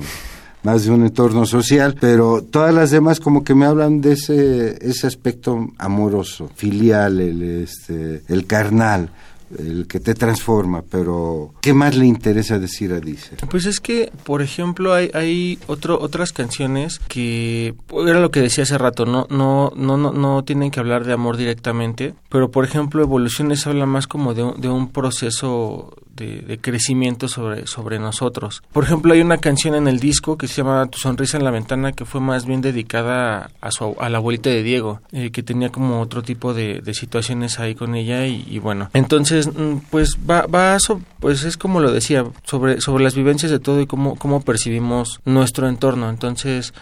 más 0.65 0.83
de 0.83 0.91
un 0.91 1.05
entorno 1.05 1.45
social, 1.45 1.95
pero 2.01 2.41
todas 2.41 2.73
las 2.73 2.89
demás 2.89 3.19
como 3.19 3.43
que 3.43 3.53
me 3.53 3.65
hablan 3.65 4.01
de 4.01 4.13
ese, 4.13 4.77
ese 4.81 5.05
aspecto 5.05 5.69
amoroso, 5.77 6.49
filial, 6.55 7.21
el, 7.21 7.43
este, 7.63 8.23
el 8.27 8.47
carnal 8.47 9.11
el 9.59 9.85
que 9.87 9.99
te 9.99 10.15
transforma, 10.15 10.81
pero 10.81 11.53
¿qué 11.61 11.73
más 11.73 11.95
le 11.95 12.07
interesa 12.07 12.57
decir 12.57 12.91
a 12.93 12.99
Dice? 12.99 13.37
Pues 13.49 13.67
es 13.67 13.79
que, 13.79 14.11
por 14.23 14.41
ejemplo, 14.41 14.91
hay, 14.91 15.11
hay 15.13 15.59
otro, 15.67 16.01
otras 16.01 16.33
canciones 16.33 16.99
que 17.07 17.75
era 18.07 18.19
lo 18.19 18.31
que 18.31 18.41
decía 18.41 18.63
hace 18.63 18.79
rato, 18.79 19.05
no, 19.05 19.27
no, 19.29 19.71
no, 19.75 19.97
no, 19.97 20.11
no 20.11 20.43
tienen 20.43 20.71
que 20.71 20.79
hablar 20.79 21.05
de 21.05 21.13
amor 21.13 21.37
directamente, 21.37 22.15
pero 22.29 22.49
por 22.49 22.65
ejemplo, 22.65 23.03
Evoluciones 23.03 23.67
habla 23.67 23.85
más 23.85 24.07
como 24.07 24.33
de 24.33 24.51
de 24.57 24.69
un 24.69 24.89
proceso 24.91 25.93
de, 26.15 26.59
crecimiento 26.61 27.27
sobre, 27.27 27.67
sobre 27.67 27.99
nosotros. 27.99 28.63
Por 28.71 28.83
ejemplo, 28.83 29.13
hay 29.13 29.21
una 29.21 29.37
canción 29.37 29.75
en 29.75 29.87
el 29.87 29.99
disco 29.99 30.37
que 30.37 30.47
se 30.47 30.55
llama 30.55 30.87
Tu 30.87 30.99
sonrisa 30.99 31.37
en 31.37 31.43
la 31.43 31.51
ventana 31.51 31.91
que 31.91 32.05
fue 32.05 32.21
más 32.21 32.45
bien 32.45 32.61
dedicada 32.61 33.51
a, 33.61 33.71
su, 33.71 33.95
a 33.99 34.09
la 34.09 34.17
abuelita 34.17 34.49
de 34.49 34.63
Diego, 34.63 35.01
eh, 35.11 35.31
que 35.31 35.43
tenía 35.43 35.69
como 35.69 36.01
otro 36.01 36.23
tipo 36.23 36.53
de, 36.53 36.81
situaciones 36.93 37.59
ahí 37.59 37.75
con 37.75 37.95
ella 37.95 38.25
y, 38.25 38.57
bueno, 38.59 38.89
entonces 38.93 39.47
mm, 39.47 39.77
pues 39.89 40.17
va, 40.29 40.45
va 40.47 40.77
pues 41.19 41.43
es 41.43 41.57
como 41.57 41.79
lo 41.79 41.91
decía, 41.91 42.25
sobre, 42.43 42.79
sobre 42.79 43.03
las 43.03 43.15
vivencias 43.15 43.51
de 43.51 43.59
todo 43.59 43.81
y 43.81 43.87
cómo, 43.87 44.15
cómo 44.15 44.41
percibimos 44.41 45.19
nuestro 45.25 45.67
entorno. 45.67 46.09
Entonces, 46.09 46.73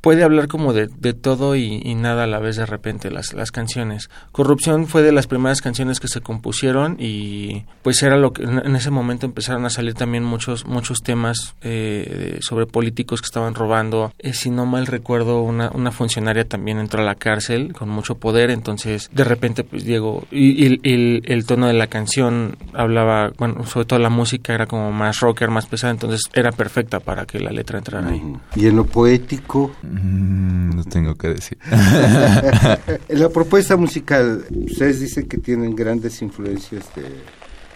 puede 0.00 0.24
hablar 0.24 0.48
como 0.48 0.72
de, 0.72 0.88
de 0.88 1.12
todo 1.12 1.56
y, 1.56 1.80
nada 2.00 2.24
a 2.24 2.26
la 2.26 2.38
vez 2.38 2.56
de 2.56 2.64
repente 2.64 3.10
las, 3.10 3.34
las 3.34 3.50
canciones. 3.50 4.08
Corrupción 4.32 4.86
fue 4.86 5.02
de 5.02 5.12
las 5.12 5.26
primeras 5.26 5.60
canciones 5.60 6.00
que 6.00 6.08
se 6.08 6.20
compusieron 6.20 6.96
y 6.98 7.64
pues 7.82 8.02
era 8.02 8.16
lo 8.16 8.32
que 8.32 8.44
en 8.44 8.74
ese 8.74 8.90
momento 8.90 9.26
empezaron 9.26 9.66
a 9.66 9.70
salir 9.70 9.94
también 9.94 10.24
muchos 10.24 10.64
muchos 10.66 11.02
temas 11.02 11.54
eh, 11.62 12.38
sobre 12.40 12.66
políticos 12.66 13.20
que 13.20 13.26
estaban 13.26 13.54
robando. 13.54 14.12
Eh, 14.18 14.32
si 14.32 14.50
no 14.50 14.64
mal 14.64 14.86
recuerdo, 14.86 15.42
una, 15.42 15.70
una 15.74 15.90
funcionaria 15.90 16.48
también 16.48 16.78
entró 16.78 17.02
a 17.02 17.04
la 17.04 17.16
cárcel 17.16 17.74
con 17.74 17.88
mucho 17.90 18.14
poder, 18.14 18.50
entonces 18.50 19.10
de 19.12 19.24
repente 19.24 19.64
pues 19.64 19.84
Diego 19.84 20.24
y, 20.30 20.66
el, 20.66 21.22
el, 21.24 21.44
tono 21.44 21.66
de 21.66 21.74
la 21.74 21.88
canción 21.88 22.56
hablaba, 22.72 23.32
bueno, 23.36 23.66
sobre 23.66 23.86
todo 23.86 23.98
la 23.98 24.10
música 24.10 24.54
era 24.54 24.66
como 24.66 24.92
más 24.92 25.20
rocker, 25.20 25.50
más 25.50 25.66
pesada, 25.66 25.92
entonces 25.92 26.22
era 26.32 26.52
perfecta 26.52 27.00
para 27.00 27.26
que 27.26 27.40
la 27.40 27.50
letra 27.50 27.78
entrara 27.78 28.08
ahí. 28.08 28.22
Y 28.56 28.66
en 28.66 28.76
lo 28.76 28.86
poético 28.86 29.72
no 29.90 30.84
tengo 30.84 31.14
que 31.16 31.28
decir. 31.28 31.58
la 33.08 33.28
propuesta 33.28 33.76
musical, 33.76 34.44
ustedes 34.50 35.00
dicen 35.00 35.28
que 35.28 35.38
tienen 35.38 35.74
grandes 35.74 36.22
influencias 36.22 36.84
de 36.94 37.04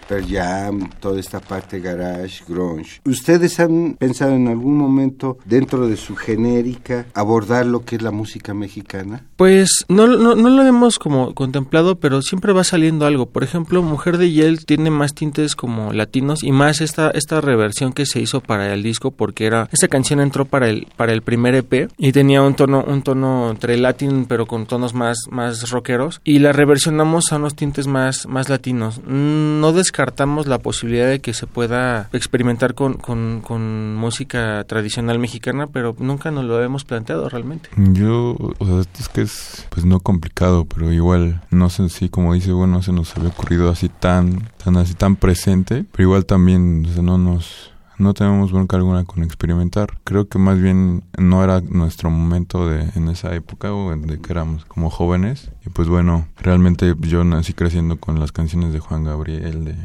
Pearl 0.07 0.25
Jam, 0.27 0.89
toda 0.99 1.19
esta 1.19 1.39
parte 1.39 1.79
garage, 1.79 2.43
grunge. 2.47 3.01
¿Ustedes 3.05 3.59
han 3.59 3.95
pensado 3.97 4.33
en 4.33 4.47
algún 4.47 4.77
momento 4.77 5.37
dentro 5.45 5.87
de 5.87 5.97
su 5.97 6.15
genérica 6.15 7.05
abordar 7.13 7.65
lo 7.65 7.83
que 7.85 7.95
es 7.95 8.01
la 8.01 8.11
música 8.11 8.53
mexicana? 8.53 9.25
Pues 9.35 9.85
no, 9.87 10.07
no, 10.07 10.35
no 10.35 10.49
lo 10.49 10.63
hemos 10.63 10.99
como 10.99 11.33
contemplado, 11.33 11.99
pero 11.99 12.21
siempre 12.21 12.53
va 12.53 12.63
saliendo 12.63 13.05
algo. 13.05 13.27
Por 13.27 13.43
ejemplo, 13.43 13.81
Mujer 13.81 14.17
de 14.17 14.31
Yel 14.31 14.65
tiene 14.65 14.89
más 14.89 15.13
tintes 15.13 15.55
como 15.55 15.93
latinos 15.93 16.43
y 16.43 16.51
más 16.51 16.81
esta, 16.81 17.11
esta 17.11 17.41
reversión 17.41 17.93
que 17.93 18.05
se 18.05 18.19
hizo 18.19 18.41
para 18.41 18.73
el 18.73 18.83
disco 18.83 19.11
porque 19.11 19.45
era 19.45 19.69
esa 19.71 19.87
canción 19.87 20.19
entró 20.19 20.45
para 20.45 20.69
el 20.69 20.87
para 20.95 21.13
el 21.13 21.21
primer 21.21 21.55
EP 21.55 21.89
y 21.97 22.11
tenía 22.11 22.41
un 22.41 22.55
tono 22.55 22.83
un 22.87 23.01
tono 23.01 23.49
entre 23.49 23.77
latín 23.77 24.25
pero 24.27 24.45
con 24.45 24.65
tonos 24.65 24.93
más 24.93 25.17
más 25.29 25.69
rockeros 25.69 26.21
y 26.23 26.39
la 26.39 26.51
reversionamos 26.51 27.31
a 27.31 27.37
unos 27.37 27.55
tintes 27.55 27.87
más 27.87 28.27
más 28.27 28.49
latinos. 28.49 29.01
No 29.05 29.71
descartamos 29.95 30.45
la 30.45 30.59
posibilidad 30.59 31.07
de 31.07 31.21
que 31.21 31.33
se 31.33 31.47
pueda 31.47 32.09
experimentar 32.11 32.73
con, 32.73 32.95
con, 32.95 33.95
música 33.95 34.61
tradicional 34.65 35.19
mexicana, 35.19 35.67
pero 35.67 35.95
nunca 35.99 36.31
nos 36.31 36.43
lo 36.43 36.61
hemos 36.61 36.83
planteado 36.83 37.29
realmente. 37.29 37.69
Yo, 37.77 38.35
o 38.57 38.65
sea, 38.65 38.81
es 38.99 39.07
que 39.07 39.21
es, 39.21 39.65
pues 39.69 39.85
no 39.85 40.01
complicado, 40.01 40.65
pero 40.65 40.91
igual, 40.91 41.41
no 41.49 41.69
sé 41.69 41.87
si 41.87 42.09
como 42.09 42.33
dice, 42.33 42.51
bueno, 42.51 42.81
se 42.81 42.91
nos 42.91 43.15
había 43.15 43.29
ocurrido 43.29 43.69
así 43.69 43.87
tan, 43.87 44.49
tan 44.61 44.75
así, 44.75 44.95
tan 44.95 45.15
presente, 45.15 45.85
pero 45.93 46.09
igual 46.09 46.25
también, 46.25 46.85
o 46.89 46.93
sea, 46.93 47.01
no 47.01 47.17
nos 47.17 47.71
no 47.97 48.13
tenemos 48.13 48.51
bronca 48.51 48.77
alguna 48.77 49.03
con 49.05 49.23
experimentar. 49.23 49.99
Creo 50.03 50.27
que 50.27 50.39
más 50.39 50.59
bien 50.61 51.03
no 51.17 51.43
era 51.43 51.61
nuestro 51.61 52.09
momento 52.09 52.67
de 52.67 52.89
en 52.95 53.09
esa 53.09 53.33
época 53.35 53.73
o 53.73 53.95
de 53.95 54.19
que 54.19 54.31
éramos 54.31 54.65
como 54.65 54.89
jóvenes. 54.89 55.51
Y 55.65 55.69
pues 55.69 55.87
bueno, 55.87 56.27
realmente 56.37 56.93
yo 57.01 57.23
nací 57.23 57.53
creciendo 57.53 57.97
con 57.99 58.19
las 58.19 58.31
canciones 58.31 58.73
de 58.73 58.79
Juan 58.79 59.03
Gabriel, 59.03 59.65
de 59.65 59.75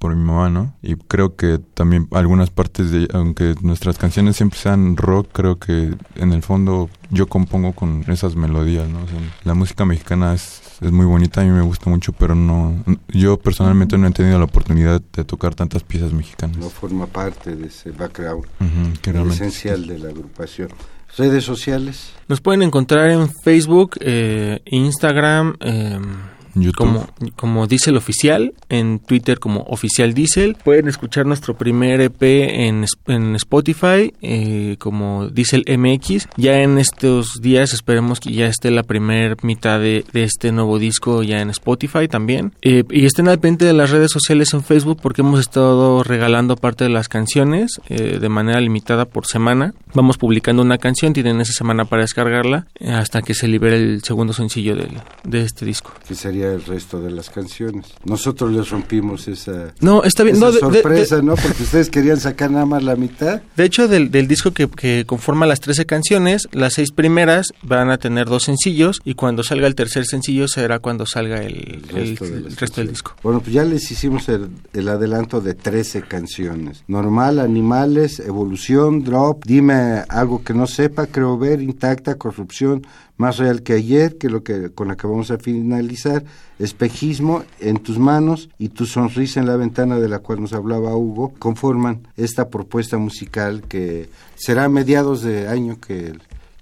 por 0.00 0.16
mi 0.16 0.24
mamá, 0.24 0.48
¿no? 0.48 0.74
Y 0.82 0.96
creo 0.96 1.36
que 1.36 1.58
también 1.58 2.08
algunas 2.12 2.48
partes 2.48 2.90
de, 2.90 3.06
aunque 3.12 3.54
nuestras 3.60 3.98
canciones 3.98 4.36
siempre 4.36 4.58
sean 4.58 4.96
rock, 4.96 5.28
creo 5.30 5.58
que 5.58 5.94
en 6.16 6.32
el 6.32 6.42
fondo 6.42 6.88
yo 7.10 7.26
compongo 7.26 7.74
con 7.74 8.04
esas 8.08 8.34
melodías, 8.34 8.88
¿no? 8.88 9.00
la 9.44 9.52
música 9.52 9.84
mexicana 9.84 10.32
es, 10.32 10.62
es 10.80 10.92
muy 10.92 11.06
bonita, 11.06 11.40
a 11.40 11.44
mí 11.44 11.50
me 11.50 11.62
gusta 11.62 11.90
mucho, 11.90 12.12
pero 12.12 12.34
no, 12.34 12.82
yo 13.08 13.38
personalmente 13.38 13.98
no 13.98 14.06
he 14.06 14.10
tenido 14.12 14.38
la 14.38 14.44
oportunidad 14.44 15.00
de 15.12 15.24
tocar 15.24 15.54
tantas 15.54 15.82
piezas 15.82 16.12
mexicanas. 16.12 16.56
No 16.56 16.70
forma 16.70 17.06
parte 17.06 17.54
de 17.54 17.66
ese 17.66 17.90
background 17.90 18.46
esencial 19.30 19.86
de 19.86 19.98
la 19.98 20.08
agrupación. 20.08 20.70
¿Redes 21.16 21.44
sociales? 21.44 22.12
Nos 22.28 22.40
pueden 22.40 22.62
encontrar 22.62 23.10
en 23.10 23.28
Facebook, 23.44 23.96
eh, 24.00 24.60
Instagram, 24.66 25.56
eh, 25.60 25.98
como, 26.76 27.08
como 27.36 27.66
Diesel 27.66 27.96
Oficial, 27.96 28.54
en 28.68 28.98
Twitter 28.98 29.38
como 29.38 29.62
Oficial 29.62 30.14
Diesel. 30.14 30.56
Pueden 30.62 30.88
escuchar 30.88 31.26
nuestro 31.26 31.56
primer 31.56 32.00
EP 32.00 32.22
en, 32.22 32.84
en 33.06 33.36
Spotify 33.36 34.12
eh, 34.20 34.76
como 34.78 35.28
Diesel 35.28 35.64
MX. 35.66 36.28
Ya 36.36 36.58
en 36.60 36.78
estos 36.78 37.40
días 37.40 37.72
esperemos 37.72 38.20
que 38.20 38.32
ya 38.32 38.46
esté 38.46 38.70
la 38.70 38.82
primera 38.82 39.36
mitad 39.42 39.80
de, 39.80 40.04
este 40.12 40.52
nuevo 40.52 40.78
disco 40.78 41.22
ya 41.22 41.40
en 41.40 41.50
Spotify 41.50 42.08
también. 42.08 42.52
Eh, 42.62 42.84
y 42.90 43.06
estén 43.06 43.28
al 43.28 43.38
pendiente 43.38 43.64
de 43.64 43.72
las 43.72 43.90
redes 43.90 44.10
sociales 44.10 44.52
en 44.54 44.62
Facebook 44.62 44.98
porque 45.02 45.22
hemos 45.22 45.40
estado 45.40 46.02
regalando 46.02 46.56
parte 46.56 46.84
de 46.84 46.90
las 46.90 47.08
canciones 47.08 47.80
eh, 47.88 48.18
de 48.20 48.28
manera 48.28 48.60
limitada 48.60 49.04
por 49.04 49.26
semana. 49.26 49.74
Vamos 49.94 50.18
publicando 50.18 50.62
una 50.62 50.78
canción, 50.78 51.12
tienen 51.12 51.40
esa 51.40 51.52
semana 51.52 51.84
para 51.84 52.02
descargarla 52.02 52.66
hasta 52.86 53.22
que 53.22 53.34
se 53.34 53.48
libere 53.48 53.76
el 53.76 54.02
segundo 54.02 54.32
sencillo 54.32 54.76
de, 54.76 54.88
de 55.24 55.42
este 55.42 55.64
disco. 55.64 55.92
Que 56.06 56.14
sería 56.14 56.39
sería 56.40 56.54
el 56.54 56.64
resto 56.64 57.00
de 57.00 57.10
las 57.10 57.28
canciones. 57.30 57.86
Nosotros 58.04 58.50
les 58.52 58.70
rompimos 58.70 59.28
esa, 59.28 59.74
No, 59.80 60.02
está 60.04 60.22
bien. 60.22 60.36
esa 60.36 60.46
No, 60.46 60.52
de- 60.52 60.60
sorpresa, 60.60 61.16
de- 61.16 61.22
¿no? 61.22 61.34
Porque 61.36 61.62
ustedes 61.62 61.90
querían 61.90 62.18
sacar 62.18 62.50
nada 62.50 62.66
más 62.66 62.82
la 62.82 62.96
mitad. 62.96 63.42
De 63.56 63.64
hecho, 63.64 63.88
del, 63.88 64.10
del 64.10 64.26
disco 64.26 64.52
que, 64.52 64.68
que 64.68 65.04
conforma 65.06 65.46
las 65.46 65.60
13 65.60 65.86
canciones, 65.86 66.48
las 66.52 66.74
seis 66.74 66.92
primeras 66.92 67.48
van 67.62 67.90
a 67.90 67.98
tener 67.98 68.26
dos 68.26 68.44
sencillos 68.44 69.00
y 69.04 69.14
cuando 69.14 69.42
salga 69.42 69.66
el 69.66 69.74
tercer 69.74 70.04
sencillo 70.06 70.48
será 70.48 70.78
cuando 70.78 71.06
salga 71.06 71.42
el, 71.42 71.82
el- 71.88 71.88
resto 71.88 72.24
el 72.24 72.44
las 72.44 72.56
resto 72.60 72.80
del 72.80 72.90
disco. 72.90 73.14
Bueno, 73.22 73.40
pues 73.40 73.52
ya 73.52 73.64
les 73.64 73.90
hicimos 73.90 74.28
el, 74.28 74.48
el 74.72 74.88
adelanto 74.88 75.40
de 75.40 75.54
13 75.54 76.02
canciones. 76.02 76.84
Normal, 76.88 77.38
Animales, 77.38 78.20
Evolución, 78.20 79.04
Drop, 79.04 79.44
Dime 79.44 80.04
algo 80.08 80.42
que 80.42 80.54
no 80.54 80.66
sepa, 80.66 81.06
Creo 81.06 81.38
ver, 81.38 81.60
Intacta, 81.60 82.14
Corrupción, 82.16 82.86
Más 83.20 83.36
real 83.36 83.62
que 83.62 83.74
ayer, 83.74 84.16
que 84.16 84.30
lo 84.30 84.42
que 84.42 84.70
con 84.70 84.88
la 84.88 84.96
que 84.96 85.06
vamos 85.06 85.30
a 85.30 85.36
finalizar, 85.36 86.24
Espejismo, 86.58 87.44
En 87.60 87.76
tus 87.76 87.98
manos 87.98 88.48
y 88.58 88.70
Tu 88.70 88.86
sonrisa 88.86 89.40
en 89.40 89.46
la 89.46 89.56
ventana 89.56 89.98
de 89.98 90.08
la 90.08 90.20
cual 90.20 90.40
nos 90.40 90.54
hablaba 90.54 90.96
Hugo, 90.96 91.34
conforman 91.38 92.08
esta 92.16 92.48
propuesta 92.48 92.96
musical 92.96 93.62
que 93.68 94.08
será 94.36 94.64
a 94.64 94.68
mediados 94.70 95.20
de 95.20 95.48
año 95.48 95.78
que 95.78 96.14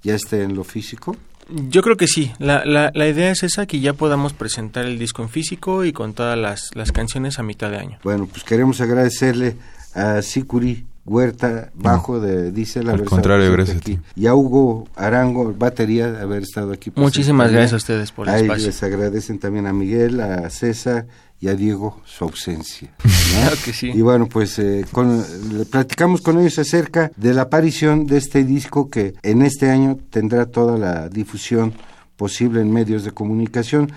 ya 0.03 0.17
esté 0.17 0.43
en 0.43 0.57
lo 0.57 0.65
físico. 0.65 1.15
Yo 1.49 1.81
creo 1.81 1.97
que 1.97 2.09
sí. 2.09 2.33
La, 2.41 2.65
la, 2.65 2.91
la 2.93 3.07
idea 3.07 3.31
es 3.31 3.45
esa, 3.45 3.67
que 3.67 3.79
ya 3.79 3.93
podamos 3.93 4.33
presentar 4.33 4.85
el 4.85 4.99
disco 4.99 5.23
en 5.23 5.29
físico 5.29 5.85
y 5.85 5.93
con 5.93 6.13
todas 6.13 6.37
las, 6.37 6.71
las 6.75 6.91
canciones 6.91 7.39
a 7.39 7.45
mitad 7.45 7.71
de 7.71 7.77
año. 7.77 7.99
Bueno, 8.03 8.27
pues 8.27 8.43
queremos 8.43 8.81
agradecerle 8.81 9.55
a 9.95 10.23
Sicuri 10.23 10.85
Huerta, 11.09 11.71
bajo 11.75 12.21
de 12.21 12.53
Dice 12.53 12.83
la 12.83 12.93
Al 12.93 13.05
contrario, 13.05 13.51
gracias 13.53 13.77
a 13.77 13.81
aquí. 13.81 13.97
ti. 13.97 14.03
Y 14.17 14.27
a 14.27 14.35
Hugo 14.35 14.87
Arango, 14.97 15.53
batería, 15.57 16.11
de 16.13 16.21
haber 16.21 16.43
estado 16.43 16.73
aquí. 16.73 16.93
Muchísimas 16.95 17.47
también. 17.47 17.61
gracias 17.63 17.73
a 17.73 17.77
ustedes 17.77 18.13
por 18.13 18.29
el 18.29 18.35
Ahí 18.35 18.43
espacio. 18.43 18.67
les 18.67 18.83
agradecen 18.83 19.39
también 19.39 19.67
a 19.67 19.73
Miguel, 19.73 20.21
a 20.21 20.49
César 20.51 21.07
y 21.41 21.49
a 21.49 21.55
Diego 21.55 22.01
su 22.05 22.25
ausencia. 22.25 22.91
¿no? 23.05 23.11
Claro 23.41 23.57
que 23.65 23.73
sí. 23.73 23.91
Y 23.95 24.01
bueno, 24.03 24.29
pues 24.29 24.59
eh, 24.59 24.85
con- 24.93 25.25
le 25.57 25.65
platicamos 25.65 26.21
con 26.21 26.39
ellos 26.39 26.59
acerca 26.59 27.11
de 27.17 27.35
la 27.35 27.43
aparición 27.43 28.07
de 28.07 28.17
este 28.19 28.45
disco 28.45 28.91
que 28.91 29.15
en 29.23 29.43
este 29.43 29.71
año 29.71 29.99
tendrá 30.11 30.47
toda 30.47 30.77
la 30.79 31.09
difusión 31.09 31.73
posible 32.17 32.61
en 32.61 32.73
medios 32.73 33.05
de 33.05 33.13
comunicación. 33.13 33.93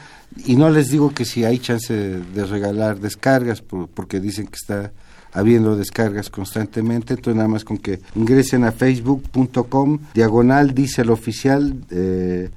Y 0.45 0.55
no 0.55 0.69
les 0.69 0.89
digo 0.91 1.11
que 1.13 1.25
si 1.25 1.43
hay 1.43 1.57
chance 1.59 1.93
de 1.93 2.45
regalar 2.45 2.99
descargas, 2.99 3.61
por- 3.61 3.87
porque 3.89 4.19
dicen 4.19 4.45
que 4.47 4.55
está 4.55 4.91
habiendo 5.33 5.75
descargas 5.75 6.29
constantemente, 6.29 7.13
entonces 7.13 7.35
nada 7.35 7.47
más 7.47 7.63
con 7.63 7.77
que 7.77 7.99
ingresen 8.15 8.63
a 8.63 8.71
facebook.com, 8.71 9.99
diagonal, 10.13 10.73
dice 10.73 11.01
el 11.01 11.09
oficial, 11.09 11.75
eh, 11.89 12.49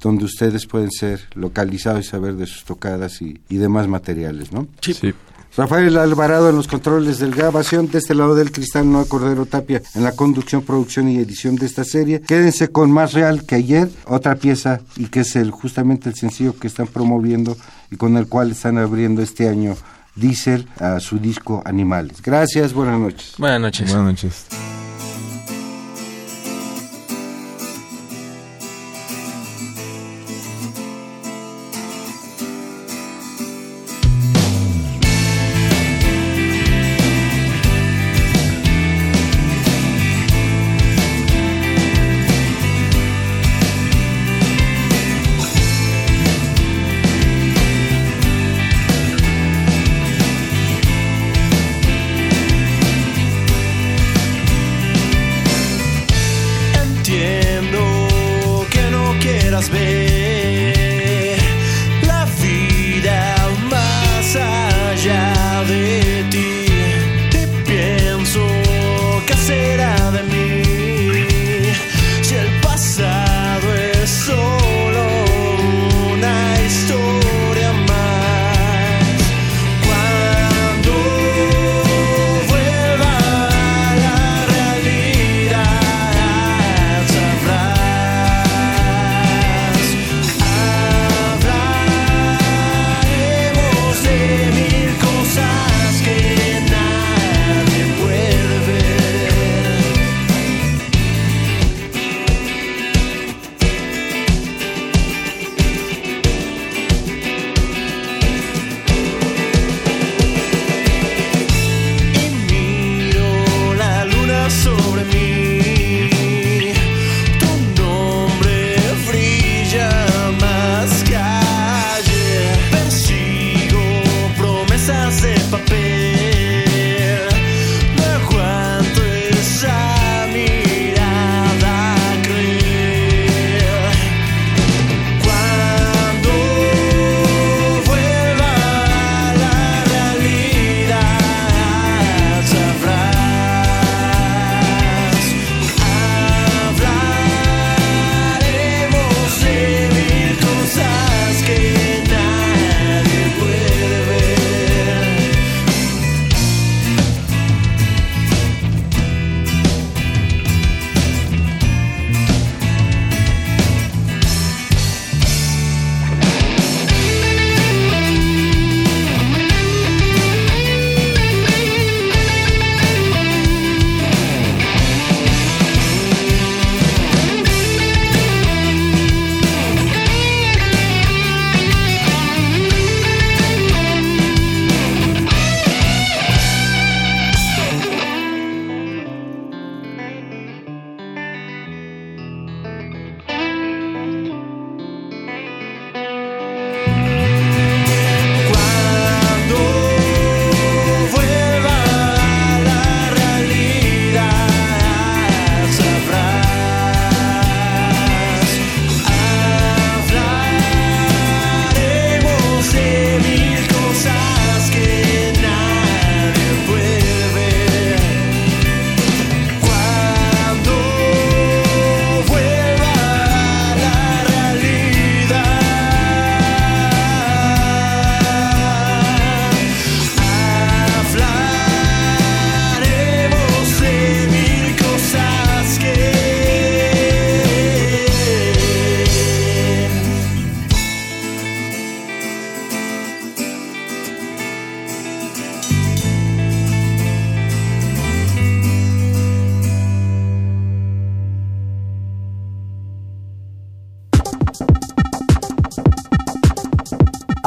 donde 0.00 0.24
ustedes 0.24 0.66
pueden 0.66 0.90
ser 0.90 1.20
localizados 1.34 2.06
y 2.06 2.08
saber 2.08 2.34
de 2.34 2.46
sus 2.46 2.64
tocadas 2.64 3.22
y, 3.22 3.40
y 3.48 3.56
demás 3.56 3.86
materiales, 3.86 4.52
¿no? 4.52 4.66
Sí. 4.80 4.94
Sí. 4.94 5.14
Rafael 5.54 5.98
Alvarado 5.98 6.48
en 6.48 6.56
los 6.56 6.66
controles 6.66 7.18
de 7.18 7.28
grabación, 7.28 7.90
de 7.90 7.98
este 7.98 8.14
lado 8.14 8.34
del 8.34 8.52
cristal, 8.52 8.90
Noa 8.90 9.04
Cordero 9.04 9.44
Tapia 9.44 9.82
en 9.94 10.02
la 10.02 10.12
conducción, 10.12 10.62
producción 10.62 11.10
y 11.10 11.18
edición 11.18 11.56
de 11.56 11.66
esta 11.66 11.84
serie. 11.84 12.22
Quédense 12.22 12.68
con 12.68 12.90
Más 12.90 13.12
Real 13.12 13.44
que 13.44 13.56
ayer, 13.56 13.90
otra 14.06 14.36
pieza 14.36 14.80
y 14.96 15.08
que 15.08 15.20
es 15.20 15.36
el 15.36 15.50
justamente 15.50 16.08
el 16.08 16.14
sencillo 16.14 16.58
que 16.58 16.68
están 16.68 16.86
promoviendo 16.86 17.54
y 17.90 17.96
con 17.96 18.16
el 18.16 18.28
cual 18.28 18.52
están 18.52 18.78
abriendo 18.78 19.20
este 19.20 19.46
año 19.46 19.76
Diesel 20.14 20.68
a 20.78 21.00
su 21.00 21.18
disco 21.18 21.62
Animales. 21.64 22.22
Gracias, 22.22 22.72
buenas 22.72 22.98
noches. 22.98 23.34
Buenas 23.38 23.60
noches. 23.60 23.90
Buenas 23.92 24.06
noches. 24.06 24.46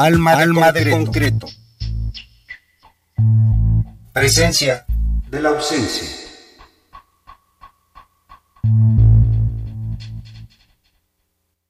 Alma, 0.06 0.34
Alma 0.34 0.72
de, 0.72 0.92
concreto. 0.92 1.48
Presencia 4.14 4.86
de 5.32 5.42
la 5.42 5.50
ausencia. 5.50 6.08